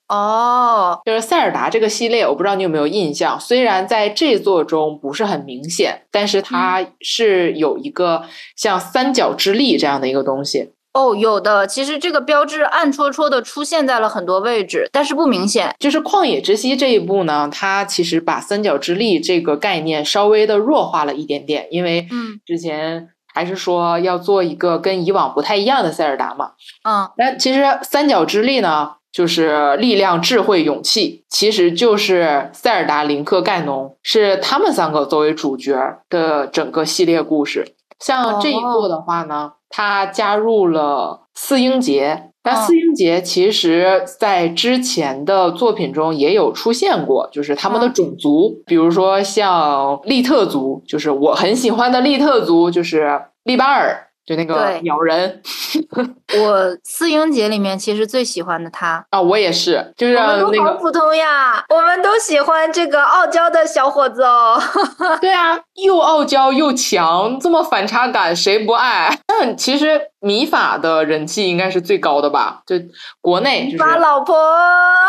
[0.09, 3.38] 哦，就是塞尔达这个系列，我不知道你有没有印象。
[3.38, 8.23] 虽然在这座中不是很明显，但是它是有一个
[8.57, 10.73] 像三角之力这样的一个东西。
[10.94, 11.66] 哦，有的。
[11.66, 15.75] 其实这个标志暗戳戳的出现在了很多位置，但是不明显。
[15.79, 26.53] 就是旷野之息这一步呢，它其实把三角之力这个概念稍微的弱化了一点点，因为嗯，之前还是说要做一个跟以往不太一样的塞尔达嘛。
[26.88, 28.94] 嗯，那其实三角之力呢？
[29.18, 35.76] 就是力量、智慧、勇气，其实就是塞尔达、林克、盖农，是他们三个作为主角
[36.09, 37.74] 的整个系列故事。
[37.98, 54.04] 像这一部的话呢，它加入了四英杰，那四英杰其实在之前的作品中也有出现过，就是他们的种族，比如说像利特族，就是我很喜欢的利特族，就是利巴尔。
[54.29, 55.41] 就那个咬人，
[56.38, 64.61] 我四英姐里面其实最喜欢的他啊，我也是，就是那个普通呀，我们都喜欢这个傲娇的小伙子哦。
[65.23, 69.19] 对啊，又傲娇又强，这么反差感，谁不爱？
[69.27, 72.61] 但其实米法的人气应该是最高的吧？
[72.66, 72.76] 就
[73.22, 74.37] 国内就是老婆。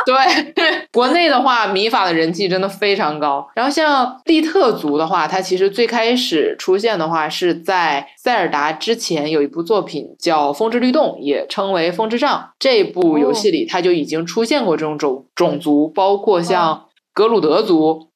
[0.06, 0.16] 对，
[0.94, 3.46] 国内的话，米法的人气真的非常高。
[3.54, 9.10] 然后像利特族的话，它其实最开始出现的话是在塞尔达之前。
[9.10, 12.40] 前有一部作品叫《风之律动》，也称为《风之杖》。
[12.60, 18.12] 这部游戏里，它就已经出现过这种种种族，包括像格鲁德族，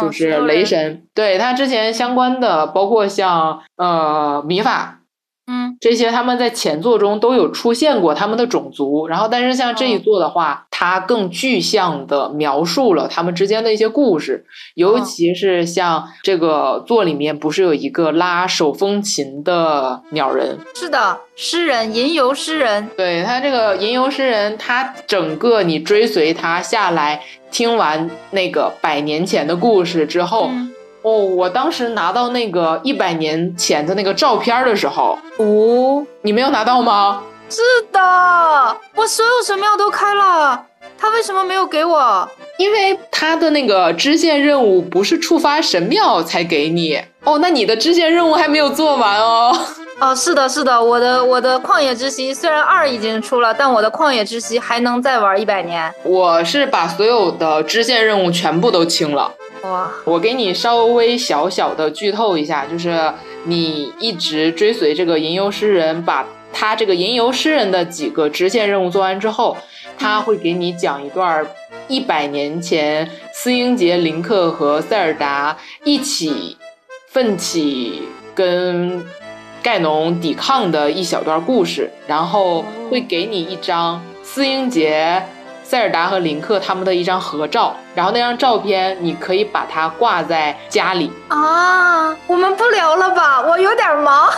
[0.00, 1.06] 就是雷神。
[1.14, 5.01] 对他之前相关的，包括像呃米法。
[5.82, 20.58] 嗯，这些他们在前作中都有出现过他们的种族，然后但是像这一作的话，它更具象的描述了他们之间的一些故事，尤其是像这个作里面不是有一个拉手风琴的鸟人？
[20.74, 22.88] 是的，诗人吟游诗人。
[22.96, 30.50] 对他这个吟游诗人，他整个你追随他下来，听完那个百年前的故事之后。
[31.02, 37.22] 哦，我当时拿到那个一百年前的那个照片的时候，哦，你没有拿到吗？
[37.50, 37.60] 是
[37.92, 38.00] 的，
[38.94, 40.64] 我所有神庙都开了，
[40.96, 42.28] 他为什么没有给我？
[42.56, 49.52] 因为他的那个支线任务不是触发神庙才给你哦，那你的支线任务还没有做完哦。
[49.98, 55.92] 哦，是的，是的，我的我的旷野之息虽然二已经出了，但我的旷野之息还能再玩一百年。
[56.04, 59.32] 我是把所有的支线任务全部都清了。
[59.62, 59.90] 哇！
[60.04, 63.12] 我给你稍微小小的剧透一下，就是
[63.44, 69.56] 你一直追随这个吟游诗人，把他这个吟游诗人的几个支线任务做完之后，
[69.96, 71.46] 他会给你讲一段
[71.88, 76.56] 一百年前斯英杰、林克和塞尔达一起
[77.08, 78.02] 奋起
[78.34, 79.04] 跟
[79.62, 85.22] 盖农抵抗的一小段故事，然后会给你一张斯英杰。
[85.72, 92.14] 塞尔达和林克他们的一张合照，然后那张照片你可以把它挂在家里啊。
[92.26, 94.30] 我们不聊了吧，我有点忙。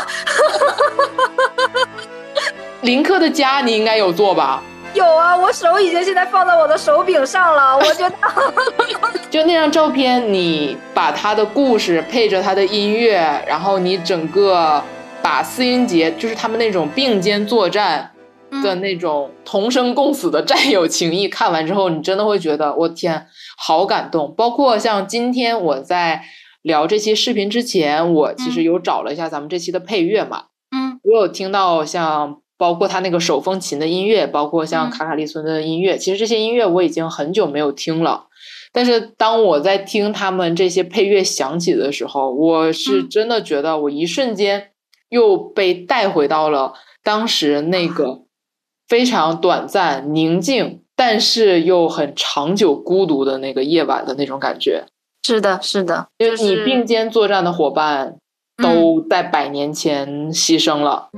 [2.82, 4.62] 林克的家你应该有做吧？
[4.94, 7.76] 有啊，我手已经现在放在我的手柄上了。
[7.76, 8.16] 我觉得，
[9.28, 14.80] 就那张照片，你把他的故事配着他的音乐，然后你整个
[15.20, 18.08] 把四音节，就是他们那种并肩作战。
[18.62, 24.34] 的那种同生共死的战友情谊，看完之后，你真的会觉得我天，好感动。
[24.36, 26.22] 包括像今天我在
[26.62, 38.26] 聊这期视频之前，我其实有找了一下咱们这期的配乐嘛，嗯，我有听到像包括他那个手风琴的音乐，包括像卡卡利村的音乐，其实这些音乐我已经很久没有听了。
[38.72, 44.70] 但是当我在听他们这些配乐响起的时候，我是真的觉得我一瞬间
[45.10, 48.23] 又被带回到了当时那个。
[48.94, 54.84] 非常短暂、宁静，但是又很长久、孤独的那个夜晚的那种感觉。
[55.26, 58.14] 是的，是的，就是你并肩作战的伙伴
[58.62, 61.08] 都在百年前牺牲了。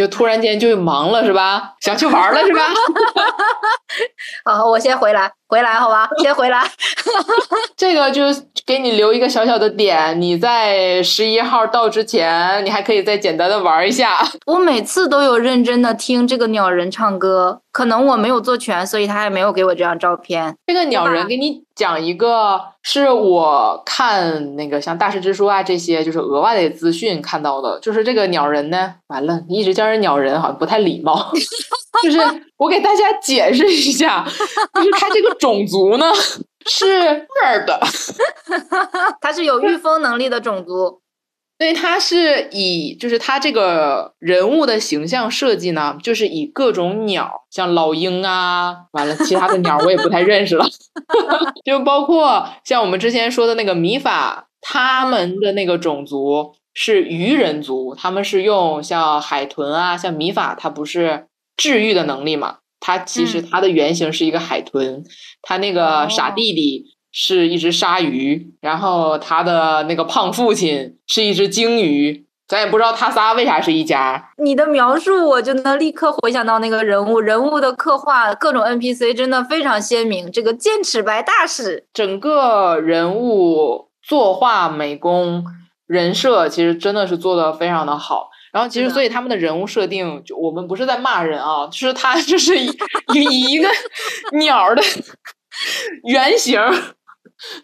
[0.00, 1.74] 就突然间就忙了是吧？
[1.82, 2.62] 想去玩了是吧？
[4.46, 6.62] 好，我先回来，回来好吧， 先回来。
[7.76, 8.22] 这个就
[8.64, 14.20] 给你留一个小小的点，你在十一号到之前，你还可以再简单的玩一下。
[14.46, 20.54] 我每次都有认真的听这个鸟人唱歌，可能我没有做全，所以他还没有给我这张照片。
[20.68, 31.32] 这个鸟人给你讲一个，是我看那个像大师之书啊这些，就是额外的资讯看到的，就是这个鸟人呢，完了，你一直叫人鸟人好像不太礼貌。
[32.04, 32.18] 就是
[32.56, 34.24] 我给大家解释一下，
[34.74, 36.06] 就是他这个种族呢
[36.66, 37.80] 是这儿的，
[39.20, 41.00] 他是有御风能力的种族。
[41.58, 50.64] 对，它是以就是它这个人物的形象设计呢，就是以各种鸟，像老鹰啊，完了其他的鸟我也不太认识了，
[51.64, 61.26] 就包括像我们之前说的那个米法，他们的那个种族是鱼人族，他们是用像海豚啊，像米法，它不是。
[61.56, 65.04] 治愈的能力嘛，它其实它的原型是一个海豚，
[65.42, 74.30] 它那个傻弟弟是一只鲨鱼，然后他的那个胖父亲是一只鲸鱼，咱也不知道他仨为啥是一家。
[74.38, 80.30] 你的描述，我就能立刻回想到那个人物，人物的刻画，各种 NPC 真的非常鲜明。
[80.32, 85.44] 这个剑齿白大使，整个人物作画、美工、
[85.86, 88.30] 人设，其实真的是做的非常的好。
[88.52, 92.66] 然后其实，所以他们的人物设定，就我们不是在骂人啊，就是他就是以
[93.14, 93.68] 以一个
[94.38, 94.82] 鸟的
[96.04, 96.60] 原型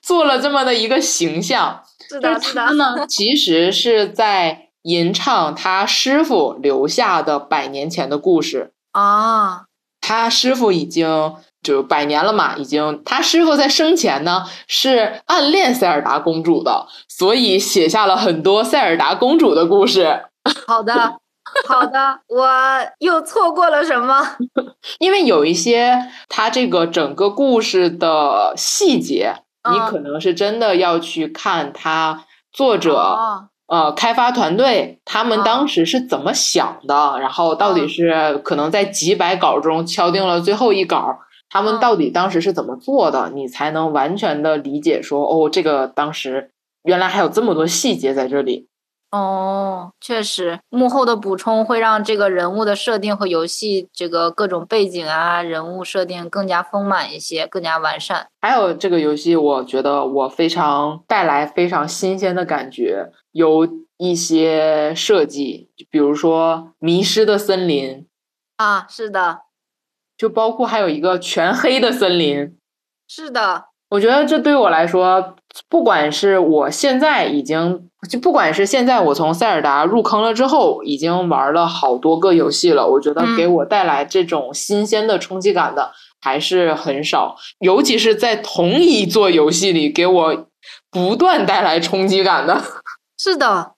[0.01, 1.83] 做了这么的一个形象。
[2.09, 2.73] 是的，是的。
[2.75, 9.65] 呢， 其实是在吟唱他师傅留下的百年前的故事啊。
[10.01, 11.35] 他师傅已经
[11.65, 13.03] 就百年了嘛，已经。
[13.05, 20.27] 他师傅在生前呢是暗恋塞尔达公主的，所以写下了很多塞尔达公主的故事。
[20.67, 20.93] 好的，
[21.67, 22.49] 好的，我
[22.99, 24.37] 又错过了什么？
[24.99, 25.97] 因为有一些
[26.29, 29.35] 他这个整个故事的细节，
[29.71, 33.17] 你可能是真的要去看他作者
[33.67, 41.19] 呃开发团队他们当时是怎么想的，然后到底是可能在几百稿中敲定了最后一稿，
[41.51, 46.51] 他们到底当时是怎么做的，你才能完全的理解说哦，这个当时
[46.85, 48.69] 原来还有这么多细节在这里。
[49.11, 58.27] 哦，确实，幕后的补充会让这个人物的设定和游戏这个各种背景啊、人物设定更加丰满一些，更加完善。
[58.41, 68.07] 还有这个游戏，我觉得我非常带来非常新鲜的感觉，有一些设计，比如说迷失的森林
[68.57, 69.43] 啊，是的，
[70.19, 72.59] 就包括还有一个全黑的森林，
[73.07, 73.67] 是的。
[73.91, 75.36] 我觉得这对我来说，
[75.69, 90.47] 不管是我现在已经，就不管是现在我从塞尔达入坑了之后，已经玩了好多个游戏了，我觉得给我带来这种新鲜的冲击感的还是很少，尤其是在同一座游戏里给我
[90.91, 92.63] 不断带来冲击感的。
[93.19, 93.73] 是的，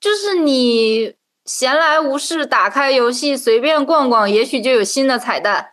[0.00, 1.14] 就是你
[1.44, 5.70] 闲来无事打开游戏随便逛逛，也许就有新的彩蛋。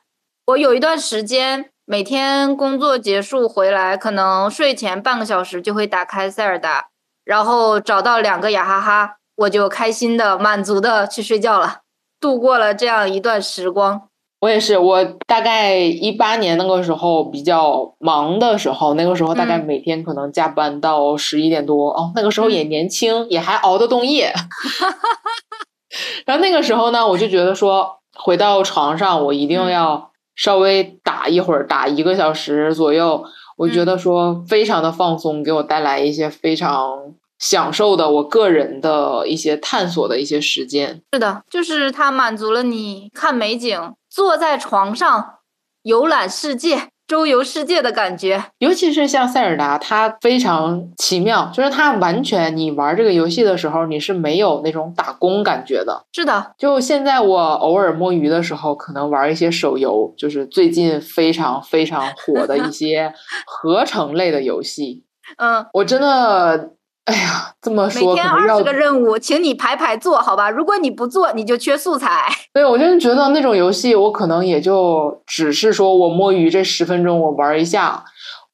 [0.48, 1.73] 我有一段时间。
[1.86, 6.88] 每天工作结束回来，可能睡前半个小时就会打开塞尔达，
[7.26, 11.82] 然后找到两个雅哈哈，我就开心的、满足的去睡觉了，
[12.22, 14.04] 度过了这样一段时光。
[14.40, 24.34] 我也是，我大概一八年那个时候比较忙的时候，那个时候大概每天可能加班到十一点多哦，那个时候也年轻，也还熬得动夜。
[26.26, 30.13] 然后那个时候呢，我就觉得说，回到床上我一定要。
[30.36, 33.24] 稍微打一会儿，打一个小时左右，
[33.58, 41.02] 我觉得说非常的放松，给我带来一些非常享受的我个人的一些探索的一些时间。
[41.12, 45.40] 是的，就是它满足了你看美景，坐在床上
[45.84, 46.90] 游览世界。
[47.14, 56.04] 周游世界的感觉，尤其是像塞尔达，它非常奇妙，就是它完全你玩这个游戏的时候，你是没有那种打工感觉的。
[56.12, 63.14] 是的，就现在我偶尔摸鱼的时候，可能玩一些手游，就是最近非常非常火的一些
[63.46, 65.04] 合成类的游戏。
[65.38, 66.72] 嗯，我真的。
[67.06, 70.50] 哎呀，这么说，每天二十个任务，请你排排做好吧。
[70.50, 72.30] 如果你不做，你就缺素材。
[72.54, 78.02] 对，我真的觉得那种游戏，我可能也就只是说我摸鱼这十分钟我玩一下，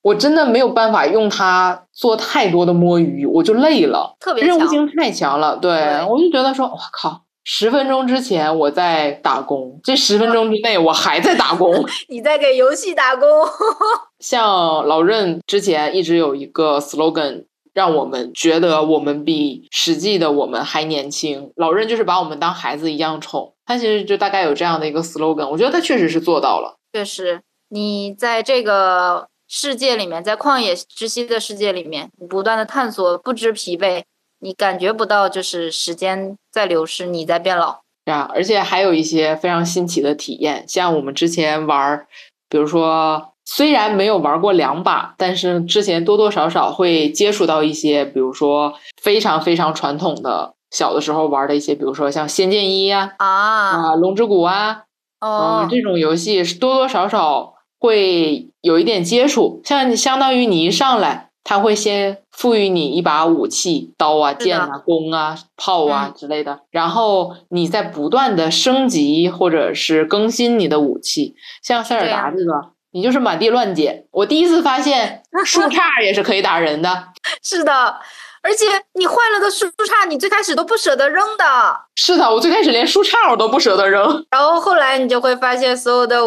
[0.01, 4.15] 我真的没有办法用它做太多的摸鱼，我就累了。
[4.19, 11.71] 特别任务性太强了，对我就觉得说，我靠，十分钟之前我在打工，这十分钟之内我还在打工。
[12.09, 13.29] 你在给游戏打工。
[14.19, 17.45] 像老任之前一直有一个 slogan。
[17.73, 21.51] 让我们觉得我们比实际的我们还年轻。
[21.55, 25.47] 老任就是把我们当孩子一样宠，他其实就大概有这样的一个 slogan。
[25.49, 26.77] 我觉得他确实是做到了。
[26.93, 34.03] 确实，你在这个世界里面，在旷野之息的世界里面，你不断的探索，不知疲惫，
[34.39, 37.81] 你感觉不到就是时间在流逝，你在变老。
[38.05, 42.05] 对啊，而且还有一些非常新奇的体验，像我们之前玩，
[42.49, 43.28] 比如说。
[43.51, 54.83] 虽然没有玩过两把，但是之前多多少少会接触到一些，比如说非常非常传统的小的时候玩的一些，比如说像《仙剑一》呀啊啊，《龙之谷》啊，
[55.19, 59.61] 哦，这种游戏是多多少少会有一点接触。
[59.65, 71.33] 像相当于你一上来，他会先赋予你一把武器，刀啊、剑啊、弓啊、炮啊之类的，然后你在不断的升级或者是更新你的武器。
[71.63, 72.77] 像塞尔达这个。
[72.91, 74.05] 你就是满地乱捡。
[74.11, 77.09] 我第一次发现树杈也是可以打人的。
[77.43, 77.99] 是的，
[78.41, 81.45] 而且你坏了的树杈，你最开始都不舍得扔的。
[81.95, 84.25] 是的，我最开始连树杈我都不舍得扔。
[84.31, 86.21] 然后后来你就会发现，所有的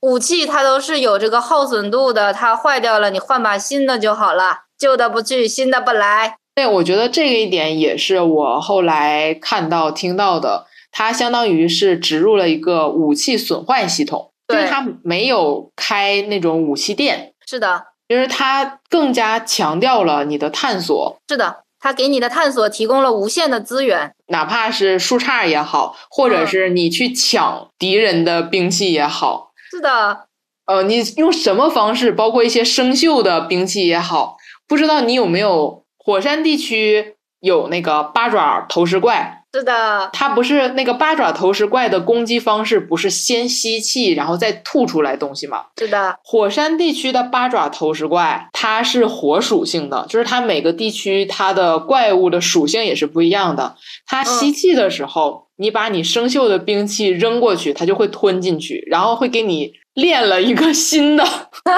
[0.00, 6.36] 武器它都是有这个耗损度的，它坏掉了你换把新的就好了，旧的不去，新的不来。
[6.54, 14.70] 对，我觉得这个一点也是我后来看到听到的，它相当于是植入了一个武器损坏系统，就是对。
[14.70, 24.12] 它没有开那种武器店，是的，就是他更加强调了你的探索，是的，他给你的探索提供了无限的资源。
[24.28, 26.46] 哪怕是树杈也好，或者嗯。
[26.46, 30.26] 是你去抢敌人的兵器也好，是的，
[30.66, 34.36] 呃，你用什么方式，包括一些生锈的兵器也好，
[34.66, 45.66] 不知道你有没有火山地区有那个八爪投石怪，是的，它不是那个八爪投石怪的攻击方式，不是先吸气然后再吐出来东西吗？
[45.78, 53.76] 是的，火山地区的八爪投石怪，它是火属性的，就是它每个地区它的怪物的属性也是不一样的。
[54.06, 61.24] 它吸气的时候，你把你生锈的兵器扔过去，它就会吞进去，然后会给你练了一个新的，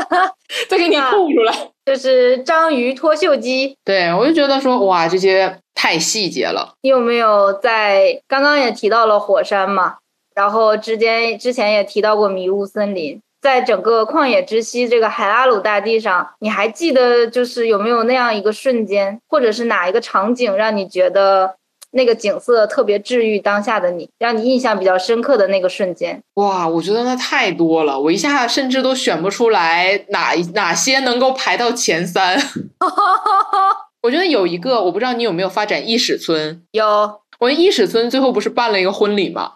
[0.68, 1.54] 再给你吐出来。
[1.86, 3.74] 就是章鱼脱锈机。
[3.82, 6.74] 对我就觉得说，哇，这些太细节了。
[6.82, 9.98] 你有没有在刚刚也提到了火山嘛？
[10.34, 21.54] 然后之间之前也提到过迷雾森林，在整个旷野之息这个海拉鲁大地上，你还记得就是有没有那样一个瞬间，或者是哪一个场景让你觉得
[21.92, 26.20] 那个景色特别治愈当下的你，让你印象比较深刻的那个瞬间？
[26.34, 32.36] 哇，我觉得那太多了，我一下甚至都选不出来哪一哪些能够排到前三。
[34.02, 36.62] 我觉得有一个，我不知道你有没有发展伊始村。
[36.72, 39.54] 有我伊始村最后不是办了一个婚礼吗？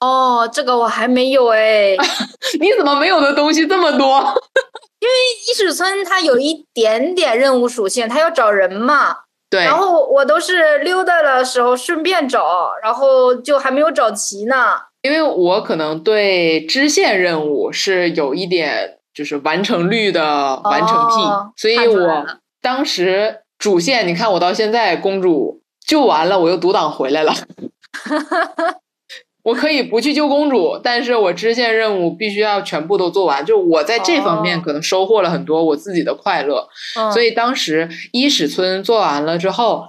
[0.00, 1.94] 哦，这个我还没有哎。
[2.58, 4.18] 你怎么没有的东西这么多？
[5.00, 5.14] 因为
[5.48, 9.16] 伊始村它有一点点任务属性，它要找人嘛。
[9.48, 14.78] 对，然后我都是溜达的时候顺便找，然后就还没有找齐呢。
[15.02, 22.26] 因为我可能对支线任务是有一点就是完成率的完成癖，哦所以我
[22.60, 27.32] 当时主线，你看我到现在公主救完了，我又独挡回来了。
[29.42, 33.44] 我可以不去救公主，但是我支线任务必须要全部都做完。
[33.44, 36.68] 就我在这方面哦可能收获了很多我自己的快乐。
[36.98, 39.88] 嗯，所以当时伊始村做完了之后，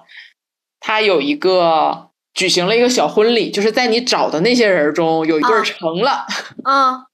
[0.80, 6.26] 他有一个举行了一个小婚礼，就是在你找的那些人中有一对成了，
[6.64, 7.06] 嗯，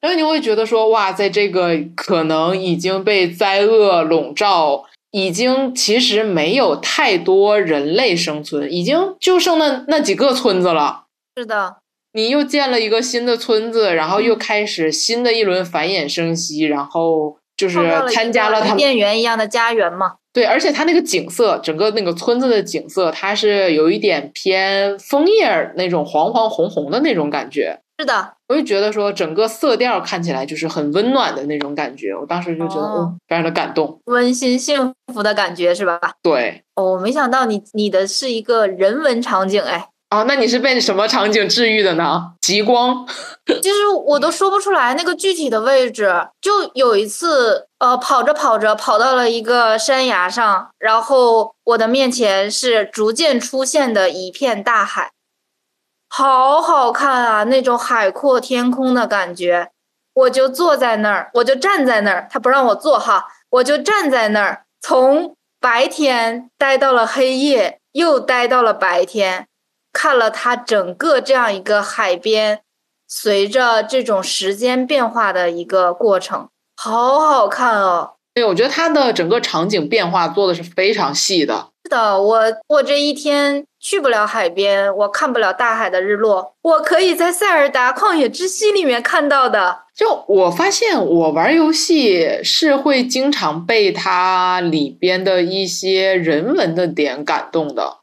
[0.00, 4.84] 然后你会觉得说哇，在这个可能已经被灾厄笼罩。
[5.14, 11.04] 已经其实没有太多人类生存，已经就剩那那几个村子了。
[11.36, 11.76] 是的，
[12.14, 17.78] 你又建了一个新的村子，然后又嗯开始新的一轮繁衍生息，然后就是
[18.10, 20.16] 参加了他们店园一样的家园嘛。
[20.32, 27.78] 对，而且它那个景色，整个那个村子的景色，它是有一点偏枫叶儿那种黄黄红红的那种感觉。
[27.98, 32.12] 是的，我就觉得说，整个色调看起来就是很温暖的那种感觉。
[32.12, 34.00] 我当时就觉得，哦嗯，非常的感动。
[34.06, 36.00] 温馨幸福的感觉是吧？
[36.22, 42.32] 对，哦，没想到你你的是一个人文场景哎，哦，那你是被什么场景治愈的呢？
[42.40, 43.06] 极光？
[43.62, 46.12] 其实我都说不出来那个具体的位置。
[46.40, 55.12] 就有一次，呃，跑着跑着跑到了一个山崖上，然后我的面前是逐渐出现的一片大海，
[56.16, 59.72] 好好看啊，那种海阔天空的感觉。
[60.12, 69.48] 我就坐在那儿，我就站在那儿，他不让我坐哈，我就站在那儿，从白天待到了黑夜，又待到了白天，
[69.92, 72.60] 看了它整个这样一个海边，
[73.08, 78.12] 随着这种时间变化的一个过程，好好看哦。
[78.32, 81.70] 对，我觉得它的整个场景变化做的是非常细的。
[81.84, 89.80] 是的，我我这一天去不了海边，我看不了大海的日落，我可以在塞尔达旷野之息里面看到的。
[89.94, 97.98] 就我发现，我玩游戏是会经常被它里边的一些人文的点感动的。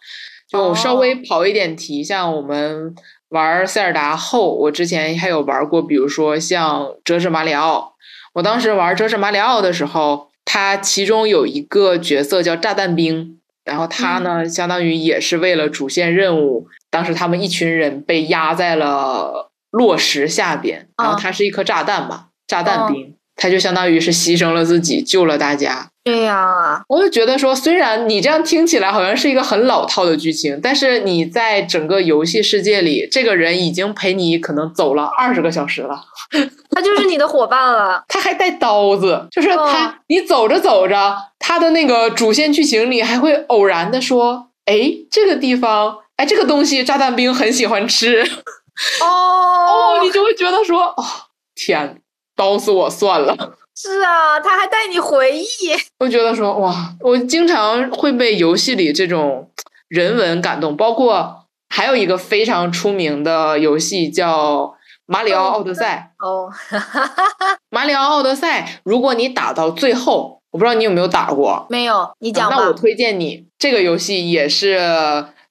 [0.48, 2.94] 就稍微跑一点题，像我们
[3.30, 7.96] 玩塞尔达后，我之前还有玩过，比如说像折纸马里奥。
[8.34, 25.90] 我当时玩折纸马里奥的时候，它其中有一个角色叫炸弹兵，然后他呢，相当于也是为了主线任务，当时他们一群人被压在了落石下边，然后啊他是一颗炸弹吧，炸弹哦兵，他就相当于是牺牲了自己，救了大家。
[26.04, 36.04] 对呀啊，我就觉得说，虽然你这样听起来好像是一个很老套的剧情，但是你在整个游戏世界里，这个人已经陪你可能走了二十个小时了，
[36.70, 38.04] 他就是你的伙伴了。
[38.08, 48.24] 他还带刀子，就是他，哦你走着走着，他的那个主线剧情里还会偶然的说，哎，这个地方，哎，这个东西炸弹兵很喜欢吃，
[49.02, 51.04] 哦哦，你就会觉得说，哦，
[51.54, 52.02] 天，
[52.42, 53.36] 刀死我算了。
[53.76, 55.46] 是啊，他还带你回忆。
[56.00, 59.50] 我觉得说哇，我经常会被游戏里这种
[59.88, 64.64] 人文感动，包括还有一个非常出名的游戏叫
[65.06, 66.12] 《马里奥奥德赛》。
[66.28, 66.50] 哦，
[67.70, 71.68] 马里奥奥德赛，如果你打到最后，我不知道你有没有打过。
[71.70, 72.58] 没有，你讲吧。
[72.60, 74.80] 那我推荐你这个游戏，也是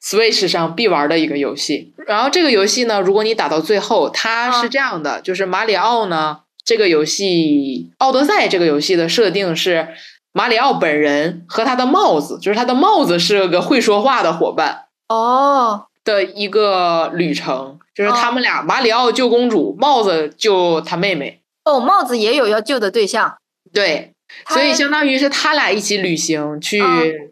[0.03, 1.95] Switch 上必玩的一个游戏。
[2.07, 6.41] 然后这个游戏呢，如果你打到最后，它是这样的，就是马里奥呢。
[6.65, 9.89] 这个游戏《奥德赛》这个游戏的设定是，
[10.33, 21.41] 马里奥本人和他的帽子，就是他的帽子是个会说话的伙伴哦的一个旅程，就是他们俩，马里奥救公主，帽子救他妹妹。
[21.65, 23.37] 哦，帽子也有要救的对象，
[23.73, 24.13] 对，
[24.49, 26.81] 所以相当于是他俩一起旅行去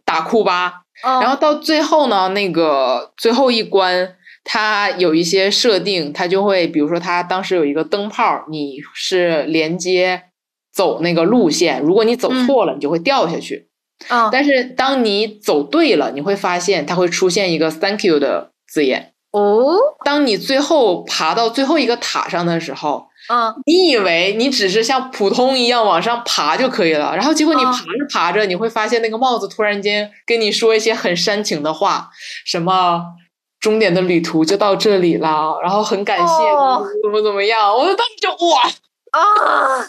[0.05, 4.15] 打库巴，然后到最后呢，那个最后一关。
[4.51, 10.23] 它有一些设定，它就会，比如说，它当时有一个灯泡，你是连接
[10.73, 13.69] 走那个路线，如果你走错了，你就会掉下去。
[14.09, 19.13] 嗯，但是当你走对了，你会发现它会出现一个 “thank you” 的字眼。
[19.33, 32.09] 哦，当你最后爬到最后一个塔上的时候，嗯，你以为你只是像普通一样往上爬就可以了，然后结果你爬着爬着，你会发现那个帽子突然间跟你说一些很煽情的话，
[32.47, 33.03] 什么？
[33.61, 36.25] 终点的旅途就到这里了，然后很感谢
[37.03, 38.63] 怎么怎么样，我当时就哇
[39.13, 39.87] 啊！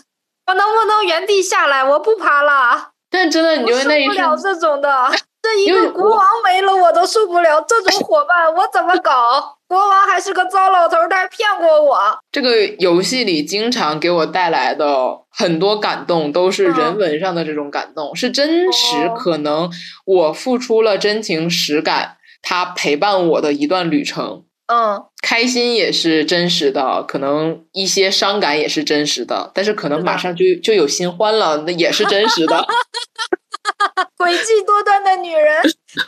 [0.47, 1.83] 我能不能原地下来？
[1.83, 2.89] 我不爬了。
[3.11, 5.07] 但真的，你就那一受不了这种的，
[5.41, 7.59] 这一个国王没了我都受不了。
[7.67, 9.57] 这种伙伴我怎么搞？
[9.69, 11.99] 国王还是个糟老头，他还骗过我。
[12.31, 19.69] 这个游戏里经常给我带来的很多感动，都是人文上的这种感动，是真实，可能
[20.05, 22.15] 我付出了真情实感。
[22.41, 32.65] 他陪伴我的一段旅程，嗯，开心也是真实的，可能一些伤感也是真实的，但是可能马上就就有新欢了，那也是真实的。
[34.17, 35.61] 诡计多端的女人，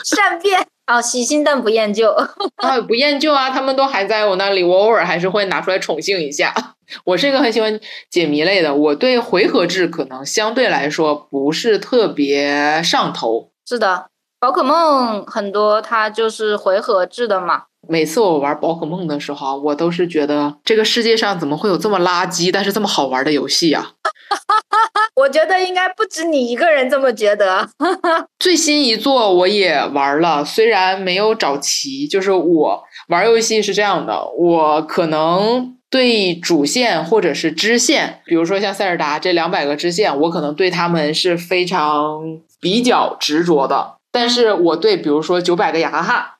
[0.03, 2.11] 善变啊，喜新但不厌旧
[2.57, 6.53] 啊，不厌旧啊，他们都还在我那里，我偶尔还是会拿出来宠幸一下。
[7.05, 7.79] 我是一个很喜欢
[8.09, 13.51] 解谜类的，我对回合制可能相对来说不是特别上头。
[13.65, 14.07] 是的。
[14.41, 17.65] 宝可梦很多，它就是回合制的嘛。
[17.87, 24.09] 每次我玩宝可梦的时候，我都是觉得这个世界上怎么会有这么垃圾，但是这么好玩的游戏呀啊！
[25.21, 27.69] 我觉得应该不止你一个人这么觉得。
[28.39, 32.07] 最新一座我也玩了，虽然没有找齐。
[32.07, 42.23] 就是我玩游戏是这样的，我可能对主线或者是支线，比如说像塞尔达这两百个支线，我可能对他们是非常
[42.59, 43.97] 比较执着的。
[44.11, 46.37] 但是我对，比如说九百个雅哈哈，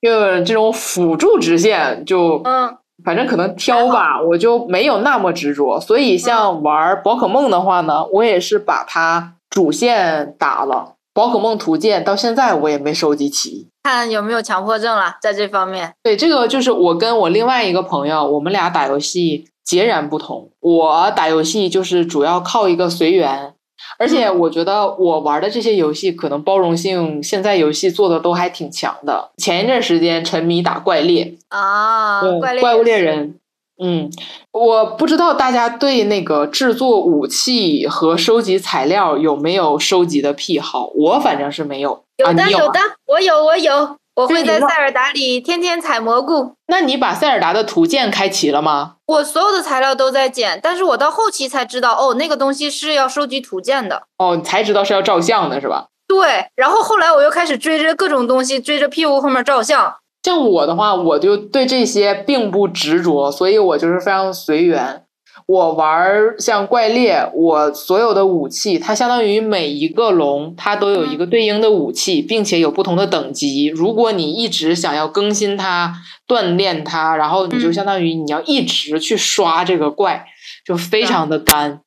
[0.00, 5.80] 就这种辅助直线，就嗯，反正可能挑吧，我就没有那么执着。
[5.80, 10.94] 所以像玩宝可梦的话呢，我也是把它主线打了。
[11.14, 15.92] 宝可梦图鉴到现在我也没收集齐，看有没有强迫症了，在这方面。
[16.02, 20.50] 对，这个就是我跟我另外一个朋友，我们俩打游戏截然不同。
[20.60, 23.54] 我打游戏就是主要靠一个随缘。
[23.98, 29.30] 而且我觉得我玩的这些游戏可能包容性，现在游戏做的都还挺强的。
[29.36, 32.20] 前一阵时间沉迷打怪猎啊，
[32.60, 33.38] 怪物猎人，
[33.82, 34.10] 嗯，
[34.52, 40.90] 我不知道大家对那个制作武器和收集材料有没有收集的癖好？
[40.94, 42.02] 我反正是没有。
[42.16, 43.96] 有的有的，我有我有。
[44.18, 46.54] 我会在塞尔达里天天采蘑菇。
[46.66, 48.96] 那你把塞尔达的图鉴开齐了吗？
[49.06, 54.02] 我所有的材料都在捡，但是我到后期才知道，哦，那个东西是要收集图鉴的。
[54.18, 55.86] 哦，你才知道是要照相的是吧？
[56.08, 59.94] 对，然后后来我又开始追着各种东西，追着屁股后面照相。
[60.24, 65.04] 像我的话，我就对这些并不执着，所以我就是非常随缘。
[65.48, 73.68] 我玩像怪猎，我所有的武器，它相当于每一个龙，它都有一个对应的武器，并且有不同的等级。
[73.68, 75.94] 如果你一直想要更新它、
[76.26, 80.26] 锻炼它，然后你就相当于你要一直去刷这个怪，
[80.66, 81.80] 就非常的干。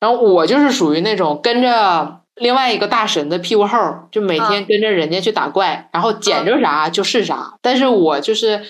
[0.00, 3.78] 然后我就是属于那种跟着另外一个大神的屁股后，
[4.10, 7.52] 就每天跟着人家去打怪，然后捡着啥就是啥。
[7.60, 8.62] 但是我就是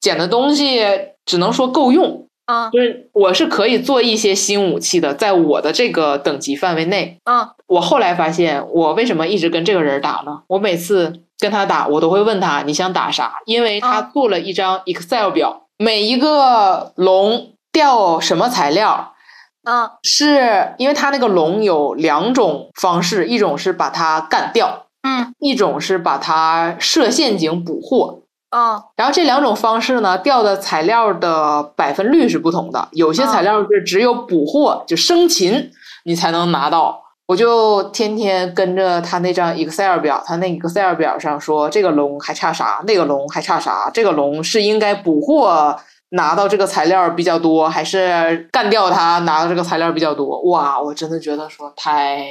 [0.00, 0.80] 捡的东西，
[1.26, 2.28] 只能说够用。
[2.50, 7.18] 嗯，就是我是可以做一些新武器的，在我的这个等级范围内。
[7.24, 10.42] 嗯，我后来发现，我为什么一直跟这个人打呢？
[10.48, 19.14] 我每次跟他打，我都会问他你想打啥，因为他做了一张 Excel 表，每一个龙掉什么材料。
[19.62, 28.19] 嗯，是因为他那个龙有两种方式，一种是把它干掉，嗯，一种是把它设陷阱捕获。
[28.50, 35.70] 嗯然后这两种方式呢，调的材料的百分率是不同的，有些材料是只有捕获就生擒
[36.04, 37.02] 你才能拿到。
[37.26, 45.76] 我就天天跟着他那张 Excel 表，他那 Excel 表上说这个龙还差啥，那个龙还差啥，这个龙是应该捕获
[46.08, 50.42] 拿到这个材料比较多，还是干掉它拿到这个材料比较多？
[50.50, 52.26] 哇，我真的觉得说太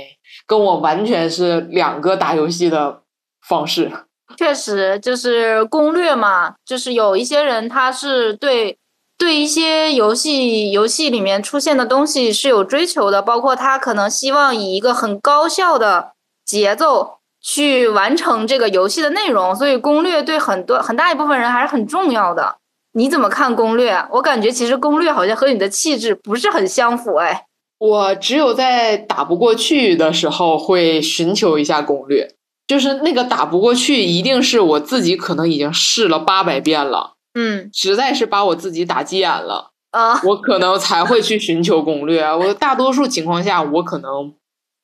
[0.45, 3.03] 跟我完全是两个打游戏的
[3.47, 3.89] 方式。
[4.37, 8.77] 确实，就是攻略嘛，就是有一些人他是对
[9.17, 16.11] 对一些游戏游戏里面出现的东西是有追求的，包括他可能希望以一个很高效的
[16.45, 22.57] 节奏去完成这个游戏的内容，所以攻略对很多很大一部分人还是很重要的。
[22.93, 24.05] 你怎么看攻略？
[24.11, 27.45] 我感觉其实攻略好像和你的气质不是很相符，哎。
[27.77, 32.27] 我只有在打不过去的时候会寻求一下攻略，
[32.69, 42.21] 就是那个打不过去，一定是我自己可能已经试了八百遍了，嗯实在是把我自己打急眼了，啊，我可能才会去寻求攻略。
[42.23, 44.35] 我大多数情况下，我可能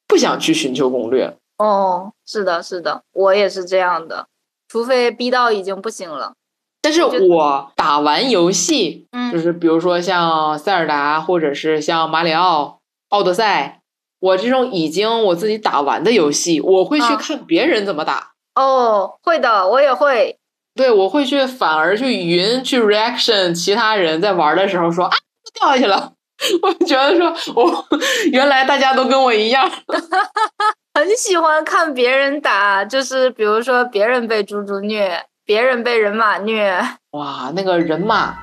[0.07, 1.37] 不想去寻求攻略。
[1.59, 4.25] 哦，是的，是的，我也是这样的，
[4.67, 6.33] 除非逼到已经不行了。
[6.81, 12.79] 但是我打完游戏，就嗯是比如说像塞尔达，或者是像马里奥、
[13.09, 13.81] 奥德赛，
[14.25, 18.31] 我这种已经我自己打完的游戏，我会去啊看别人怎么打。
[18.55, 20.35] 哦，会的，我也会。
[20.73, 25.15] 对，我会去反而去云去 reaction 其他人在玩的时候说啊
[25.59, 26.11] 掉下去了，
[26.63, 27.85] 我觉得说我
[28.31, 29.69] 原来大家都跟我一样，
[30.95, 38.35] 很喜欢看别人打，就是比如说别人被猪猪虐，别人被人马虐，哇，那个人马。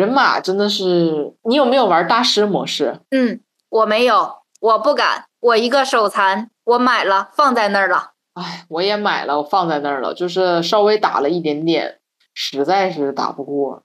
[0.00, 3.00] 人马真的是，你有没有玩大师模式？
[3.10, 8.12] 嗯，我没有，我不敢，我一个手残，我买了放在那儿了。
[8.32, 11.98] 哎，我也买了，我放在那儿了，就是稍微打了一点点，
[12.32, 13.82] 实在是打不过，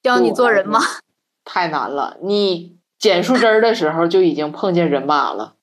[0.00, 0.78] 教你做人吗？
[1.44, 2.16] 太难了。
[2.22, 5.54] 你捡树枝儿的时候就已经碰见人马了，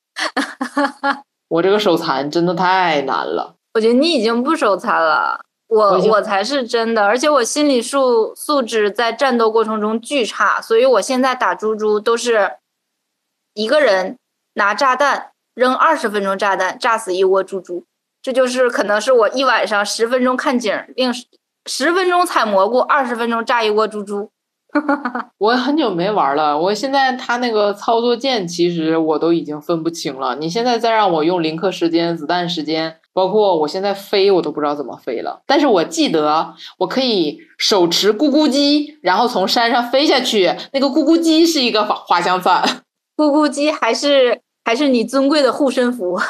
[1.48, 3.54] 我这个手残真的太难了。
[3.72, 5.40] 我觉得你已经不手残了，
[5.76, 12.52] 我我才是真的，而且我心理素素质在战斗过程中巨差，所以我现在打猪猪都是
[13.54, 14.16] 一个人
[14.54, 17.84] 拿炸弹扔二十分钟炸弹，炸死一窝猪猪。
[18.22, 21.12] 这就是可能是我一晚上十分钟看景儿，另
[21.66, 24.30] 十分钟采蘑菇，二十分钟炸一窝猪猪。
[25.38, 30.34] 我很久没玩了，我现在它那个操作键其实我都已经分不清了。
[30.36, 35.40] 你现在再让我用零刻时间、子弹时间，包括我现在飞，我都不知道怎么飞了。
[35.46, 40.54] 但是我记得我可以手持咕咕鸡，然后从山上飞下去。
[40.74, 42.82] 那个咕咕鸡是一个滑滑翔伞。
[43.16, 46.20] 咕咕鸡还是还是你尊贵的护身符。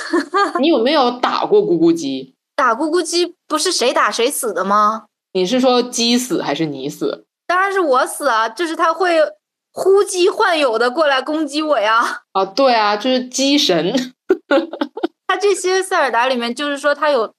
[0.60, 2.34] 你有没有打过咕咕鸡？
[2.54, 5.04] 打咕咕鸡不是谁打谁死的吗？
[5.32, 7.24] 你是说鸡死还是你死？
[7.46, 8.46] 当然是我死啊！
[8.50, 9.16] 就是他会
[9.72, 12.20] 呼机唤友的过来攻击我呀。
[12.32, 14.14] 啊，对啊，就是鸡神。
[15.26, 17.28] 他这些塞尔达里面，就是说它有《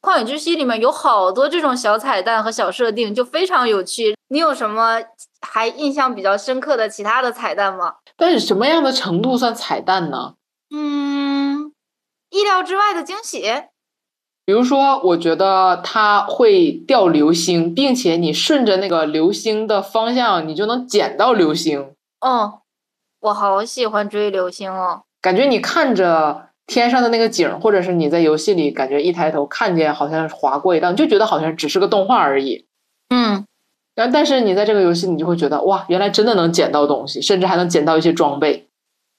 [0.00, 4.16] 旷野之息》里面有好多这种小彩蛋和小设定，就非常有趣。
[4.28, 5.00] 你有什么
[5.40, 7.96] 还印象比较深刻的其他的彩蛋吗？
[8.16, 10.34] 但是什么样的程度算彩蛋呢？
[10.74, 11.72] 嗯，
[12.30, 13.42] 意料之外的惊喜。
[14.46, 21.94] 比如说，我觉得它会掉流星，并且你顺着那个流星的方向，你就能捡到流星。
[22.20, 22.60] 哦，
[23.20, 25.04] 我好喜欢追流星哦。
[25.22, 32.66] 感觉你看着天上的那个景儿，或者是你在游戏里感觉一抬头看见好像划过一道，你就觉得好像只是个动画而已。
[33.10, 33.44] 嗯，
[33.94, 38.66] 然后，但是你在这个游戏，你就会觉得哇，原来真的能捡到东西，甚至还能捡到一些装备。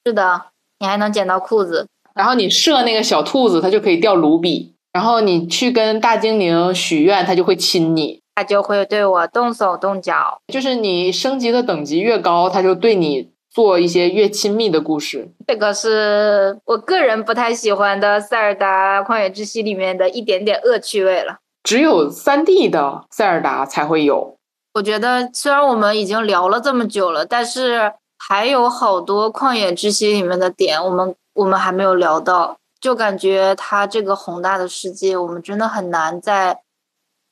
[0.05, 0.41] 是的，
[0.79, 1.87] 你还能捡到裤子。
[2.13, 4.73] 然后你射那个小兔子，它就可以掉卢比。
[4.93, 8.21] 然后你去跟大精灵许愿，它就会亲你。
[8.33, 10.39] 它就会对我动手动脚。
[10.47, 15.29] 就是你升级的等级越高，它就对你做一些越亲密的故事。
[15.47, 21.37] 这个是我个人不太喜欢的《塞尔达旷野之息》里面的一点点恶趣味了。
[21.63, 24.35] 只有三 D 的塞尔达才会有。
[24.73, 36.59] 我觉得虽然我们已经聊了这么久了，但是还有好多旷野之息里面的点，我们我们还没有聊到，就感觉它这个宏大的世界，我们真的很难在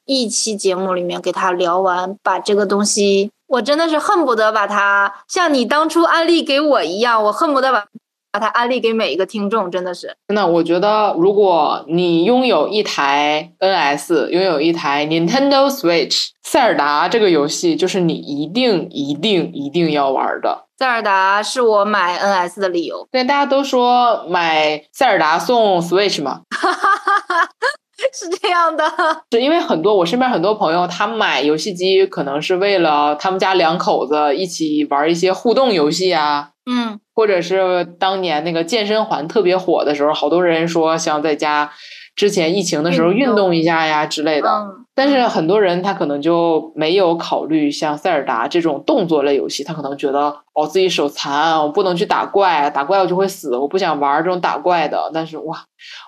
[0.05, 7.86] 一期节目里面给它聊完，把这个东西，我真的是恨不得把它像你当初安利给我一样，我恨不得把
[8.32, 10.08] 把它安利给每一个听众，真的是。
[10.28, 20.66] 真的，我觉得如果你拥有一台 NS，拥有一台 Nintendo Switch，塞尔达这个游戏就是你一定一定一定要玩的。
[20.80, 23.08] 塞尔达是我买 NS 的理由。
[23.12, 26.41] 对，大家都说买塞尔达送 Switch 嘛，
[28.14, 28.84] 是这样的，
[29.32, 41.72] 是因为很多我身边很多朋友，他买游戏机可能是为了他们家两口子一起玩一些互动游戏啊，嗯，或者是当年那个健身环特别火的时候，好多人说想在家
[42.16, 44.49] 之前疫情的时候运动一下呀之类的。
[44.49, 55.10] 嗯但是很多人他可能就没有考虑像塞尔达这种动作类游戏，他可能觉得哦自己手残，我不能去打怪，打怪我就会死，我不想玩这种打怪的。
[55.12, 55.58] 但是哇，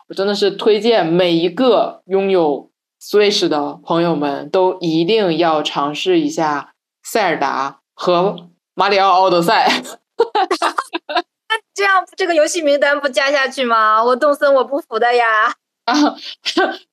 [0.08, 2.70] 我真的是推荐每一个拥有
[3.01, 9.82] Switch 的朋友们都一定要尝试一下塞尔达和马里奥奥德赛。
[11.47, 14.03] 那这样这个游戏名单不加下去吗？
[14.03, 15.53] 我动森我不服的呀。
[15.86, 15.93] 啊，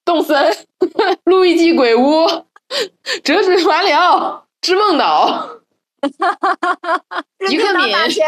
[0.05, 0.55] 动森、
[1.25, 2.27] 路易吉鬼屋、
[3.25, 5.49] 折纸马里奥、织梦岛、
[7.49, 8.27] 一个任天堂打敏 钱，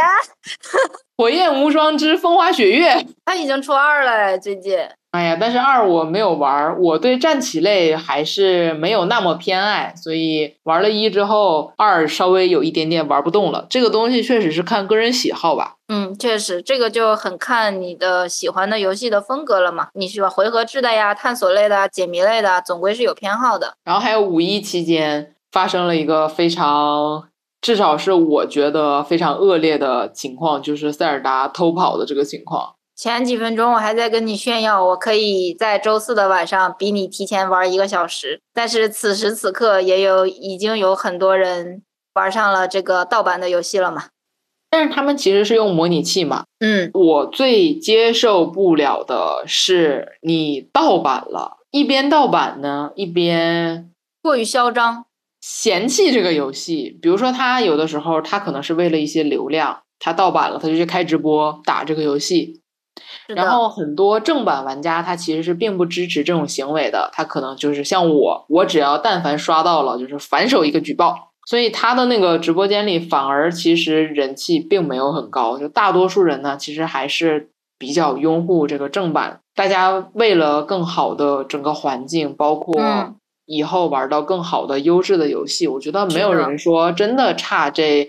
[1.17, 3.07] 火焰无双之风花雪月。
[3.25, 4.79] 他已经出二了哎，最近。
[5.13, 13.65] 哎呀，但是二我没有玩儿，我对战棋类还是没有那么偏爱，所以玩了一之后，二稍微有一点点玩不动了。
[13.71, 15.77] 这个东西确实是看个人喜好吧。
[15.87, 19.87] 嗯，确实，这个就很看你的喜欢的游戏的风格了嘛。
[19.95, 23.75] 你喜欢回合制的呀、探索类的啊、解谜类的啊，总归是有偏好的。
[23.85, 27.29] 然后还有五一期间发生了一个非常，
[27.65, 32.75] 至少是我觉得非常恶劣的情况，就是塞尔达偷跑的这个情况。
[32.95, 41.81] 前几分钟我还在跟你炫耀，我可以在周四的晚上比你提前玩一个小时，但是此时此刻也有已经有很多人
[42.13, 44.09] 玩上了这个盗版的游戏了嘛。
[44.69, 53.91] 但是他们其实是用模拟器嘛，嗯，我最接受不了的是你盗版了，一边盗版呢，一边
[54.21, 55.07] 过于嚣张。
[55.47, 56.99] 嫌弃这个游戏。
[57.03, 62.63] 比如说，他有的时候他可能是为了一些流量，他盗版了，他就去开直播打这个游戏。
[63.27, 71.15] 然后很多正版玩家他其实是并不支持这种行为的，他可能就是像我，我只要但凡刷到了，就是反手一个举报。
[71.47, 79.41] 所以他的那个直播间里反而其实人气并没有很高，就大多数人呢其实还是比较拥护这个正版。
[79.55, 83.17] 大家为了更好的整个环境，包括嗯
[83.47, 88.09] 以后玩到更好的优质的游戏，我觉得没有人说真的差这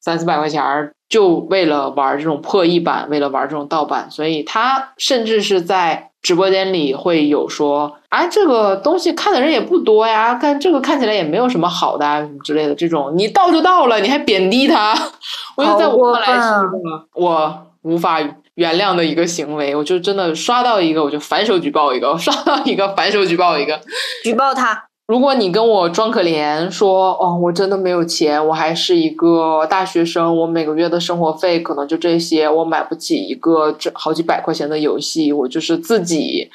[0.00, 12.74] 三四百块钱儿，就为了玩这种破译版，为了玩这种盗版，所以他甚至是在直播间里会有说，啊，这个东西看的人也不多呀，看这个看起来也没有什么好的啊，什么之类的。
[12.74, 14.94] 这种，你盗就盗了，你还贬低他，
[15.56, 16.66] 我就在我看来是
[17.14, 18.20] 我无法
[18.54, 23.80] 原谅的一个行为，我就真的刷到一个我就反手举报一个， 刷到一个反手举报一个，
[24.22, 24.84] 举报他。
[25.08, 36.48] 如果你跟我装可怜说，哦，我真的没有钱，我还是一个大学生，我每个月的生活费可能就这些，我买不起一个这好几百块钱的游戏，我就是自己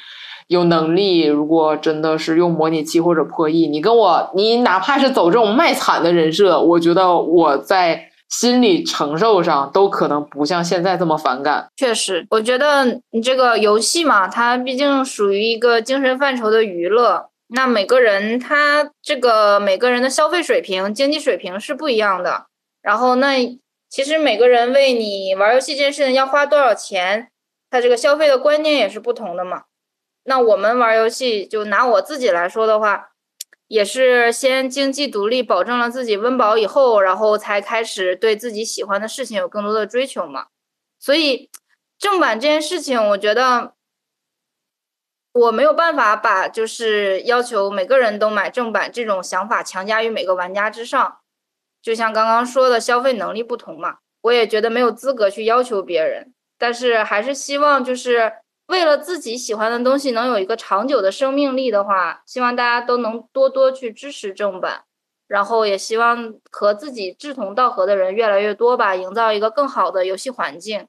[0.48, 1.24] 有能力。
[1.26, 11.68] 如果真的是用模拟器或者破译，你跟我，你哪怕是走这种卖惨的人设，我觉得我在心理承受上都可能不像现在这么反感。
[11.76, 17.30] 确实，我觉得你这个游戏嘛，它毕竟属于一个精神范畴的娱乐。
[17.50, 22.44] 那每个人他这个每个人的消费水平、经济水平是不一样的。
[22.82, 23.58] 然后那
[23.88, 27.30] 其实每个人为你玩游戏这件事情要花多少钱，
[27.70, 29.62] 他这个消费的观念也是不同的嘛。
[30.24, 33.12] 那我们玩游戏，就拿我自己来说的话，
[33.68, 40.48] 也是先经济独立，保证了自己温饱以后，然后才开始对自己喜欢的事情有更多的追求嘛。
[40.98, 41.48] 所以
[41.98, 43.74] 正版这件事情，我觉得
[45.32, 51.18] 我没有办法把就是要求每个人都买正版这种想法强加于每个玩家之上。
[51.80, 56.34] 就像刚刚说的，消费能力不同嘛，我也觉得没有资格去要求别人。
[56.58, 58.32] 但是还是希望就是
[58.68, 64.84] 为了自己喜欢的东西能有一个长久的生命力的话，希望大家都能多多去支持正版。
[65.26, 70.86] 然后也希望和自己志同道合的人越来越多吧，营造一个更好的游戏环境。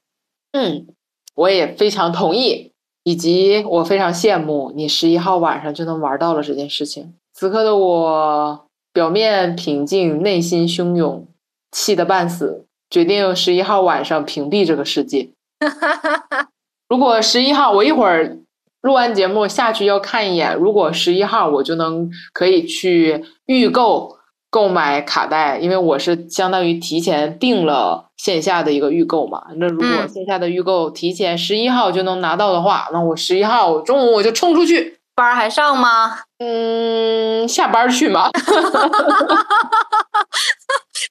[0.52, 0.86] 嗯，
[1.34, 2.72] 我也非常同意，
[3.04, 7.14] 以及我非常羡慕你十一号晚上就能玩到了这件事情。
[7.34, 11.26] 此刻的我表面平静，内心汹涌，
[11.70, 15.28] 气得半死，决定十一号晚上屏蔽这个世界。
[16.90, 18.36] 如果十一号我一会儿
[18.82, 24.18] 录完节目下去要看一眼，如果十一号我就能可以去预购
[24.50, 29.44] 购买卡带，因为我是相当于提前定了线下的一个预购嘛。
[29.56, 36.18] 那如果嗯线下的预购提前十一号就能拿到的话，那我十一号中午我就冲出去，班儿还上吗？
[36.38, 38.30] 嗯，下班去嘛。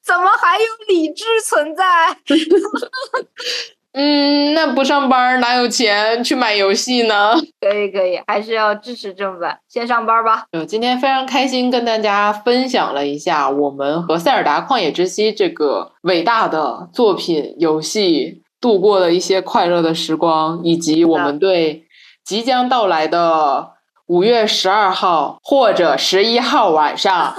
[0.04, 1.84] 怎么还有理智存在？
[3.92, 7.34] 嗯，那不上班哪有钱去买游戏呢？
[7.60, 9.58] 可以可以，还是要支持正版。
[9.68, 10.44] 先上班吧。
[10.52, 21.84] 嗯，今天非常开心跟大家分享了一下我们和《塞尔达旷野之息》这个伟大的作品游戏度过的一些快乐的时光，以及我们对
[22.24, 23.70] 即将到来的
[24.06, 27.34] 五月十二号或者十一号晚上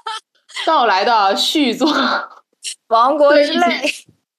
[0.66, 1.88] 到来的续作
[2.88, 3.66] 《王国之泪》。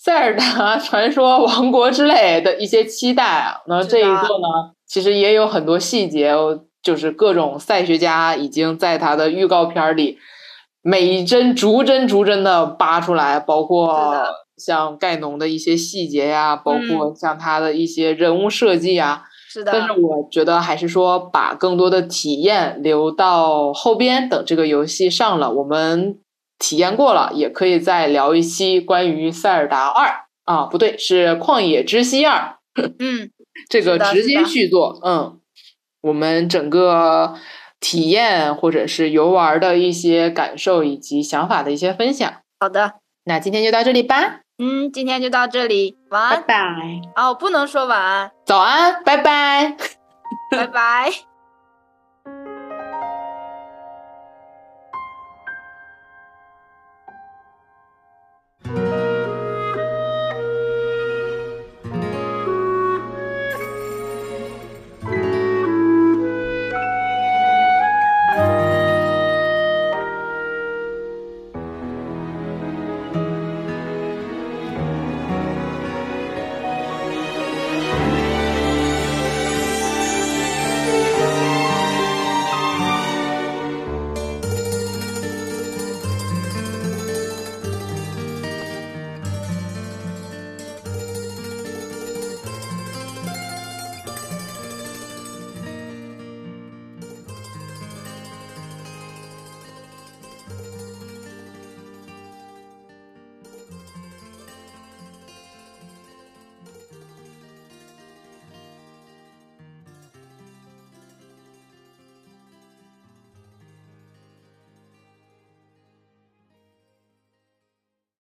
[0.03, 6.33] 塞尔达传说王国之泪的一些期待啊， 那这一座呢，其实也有很多细节，
[6.81, 10.17] 就是各种赛学家已经在他的预告片里
[10.81, 14.13] 每一帧逐帧逐帧的扒出来，包括
[14.57, 19.23] 像盖农的一些细节呀，包括像他的一些人物设计啊。
[19.47, 19.71] 是的。
[19.71, 26.19] 但是我觉得还是说把更多的体验留到后边，等这个游戏上了，我们。
[26.59, 30.07] 体验过了，也可以再聊一期关于《塞尔达二》
[30.45, 32.57] 啊，不对，是《旷野之息二》。
[32.99, 33.29] 嗯，
[33.69, 34.99] 这个直接续作。
[35.03, 35.39] 嗯，
[36.01, 37.35] 我们整个
[37.79, 42.33] 体验或者是游玩的一些感受以及想法的一些分享。
[42.59, 42.93] 好的，
[43.25, 44.41] 那今天就到这里吧。
[44.57, 46.41] 嗯，今天就到这里，晚安。
[46.41, 46.63] 拜拜。
[47.15, 48.31] 哦，不能说晚安。
[48.45, 49.75] 早安，拜拜。
[50.51, 51.32] 拜拜。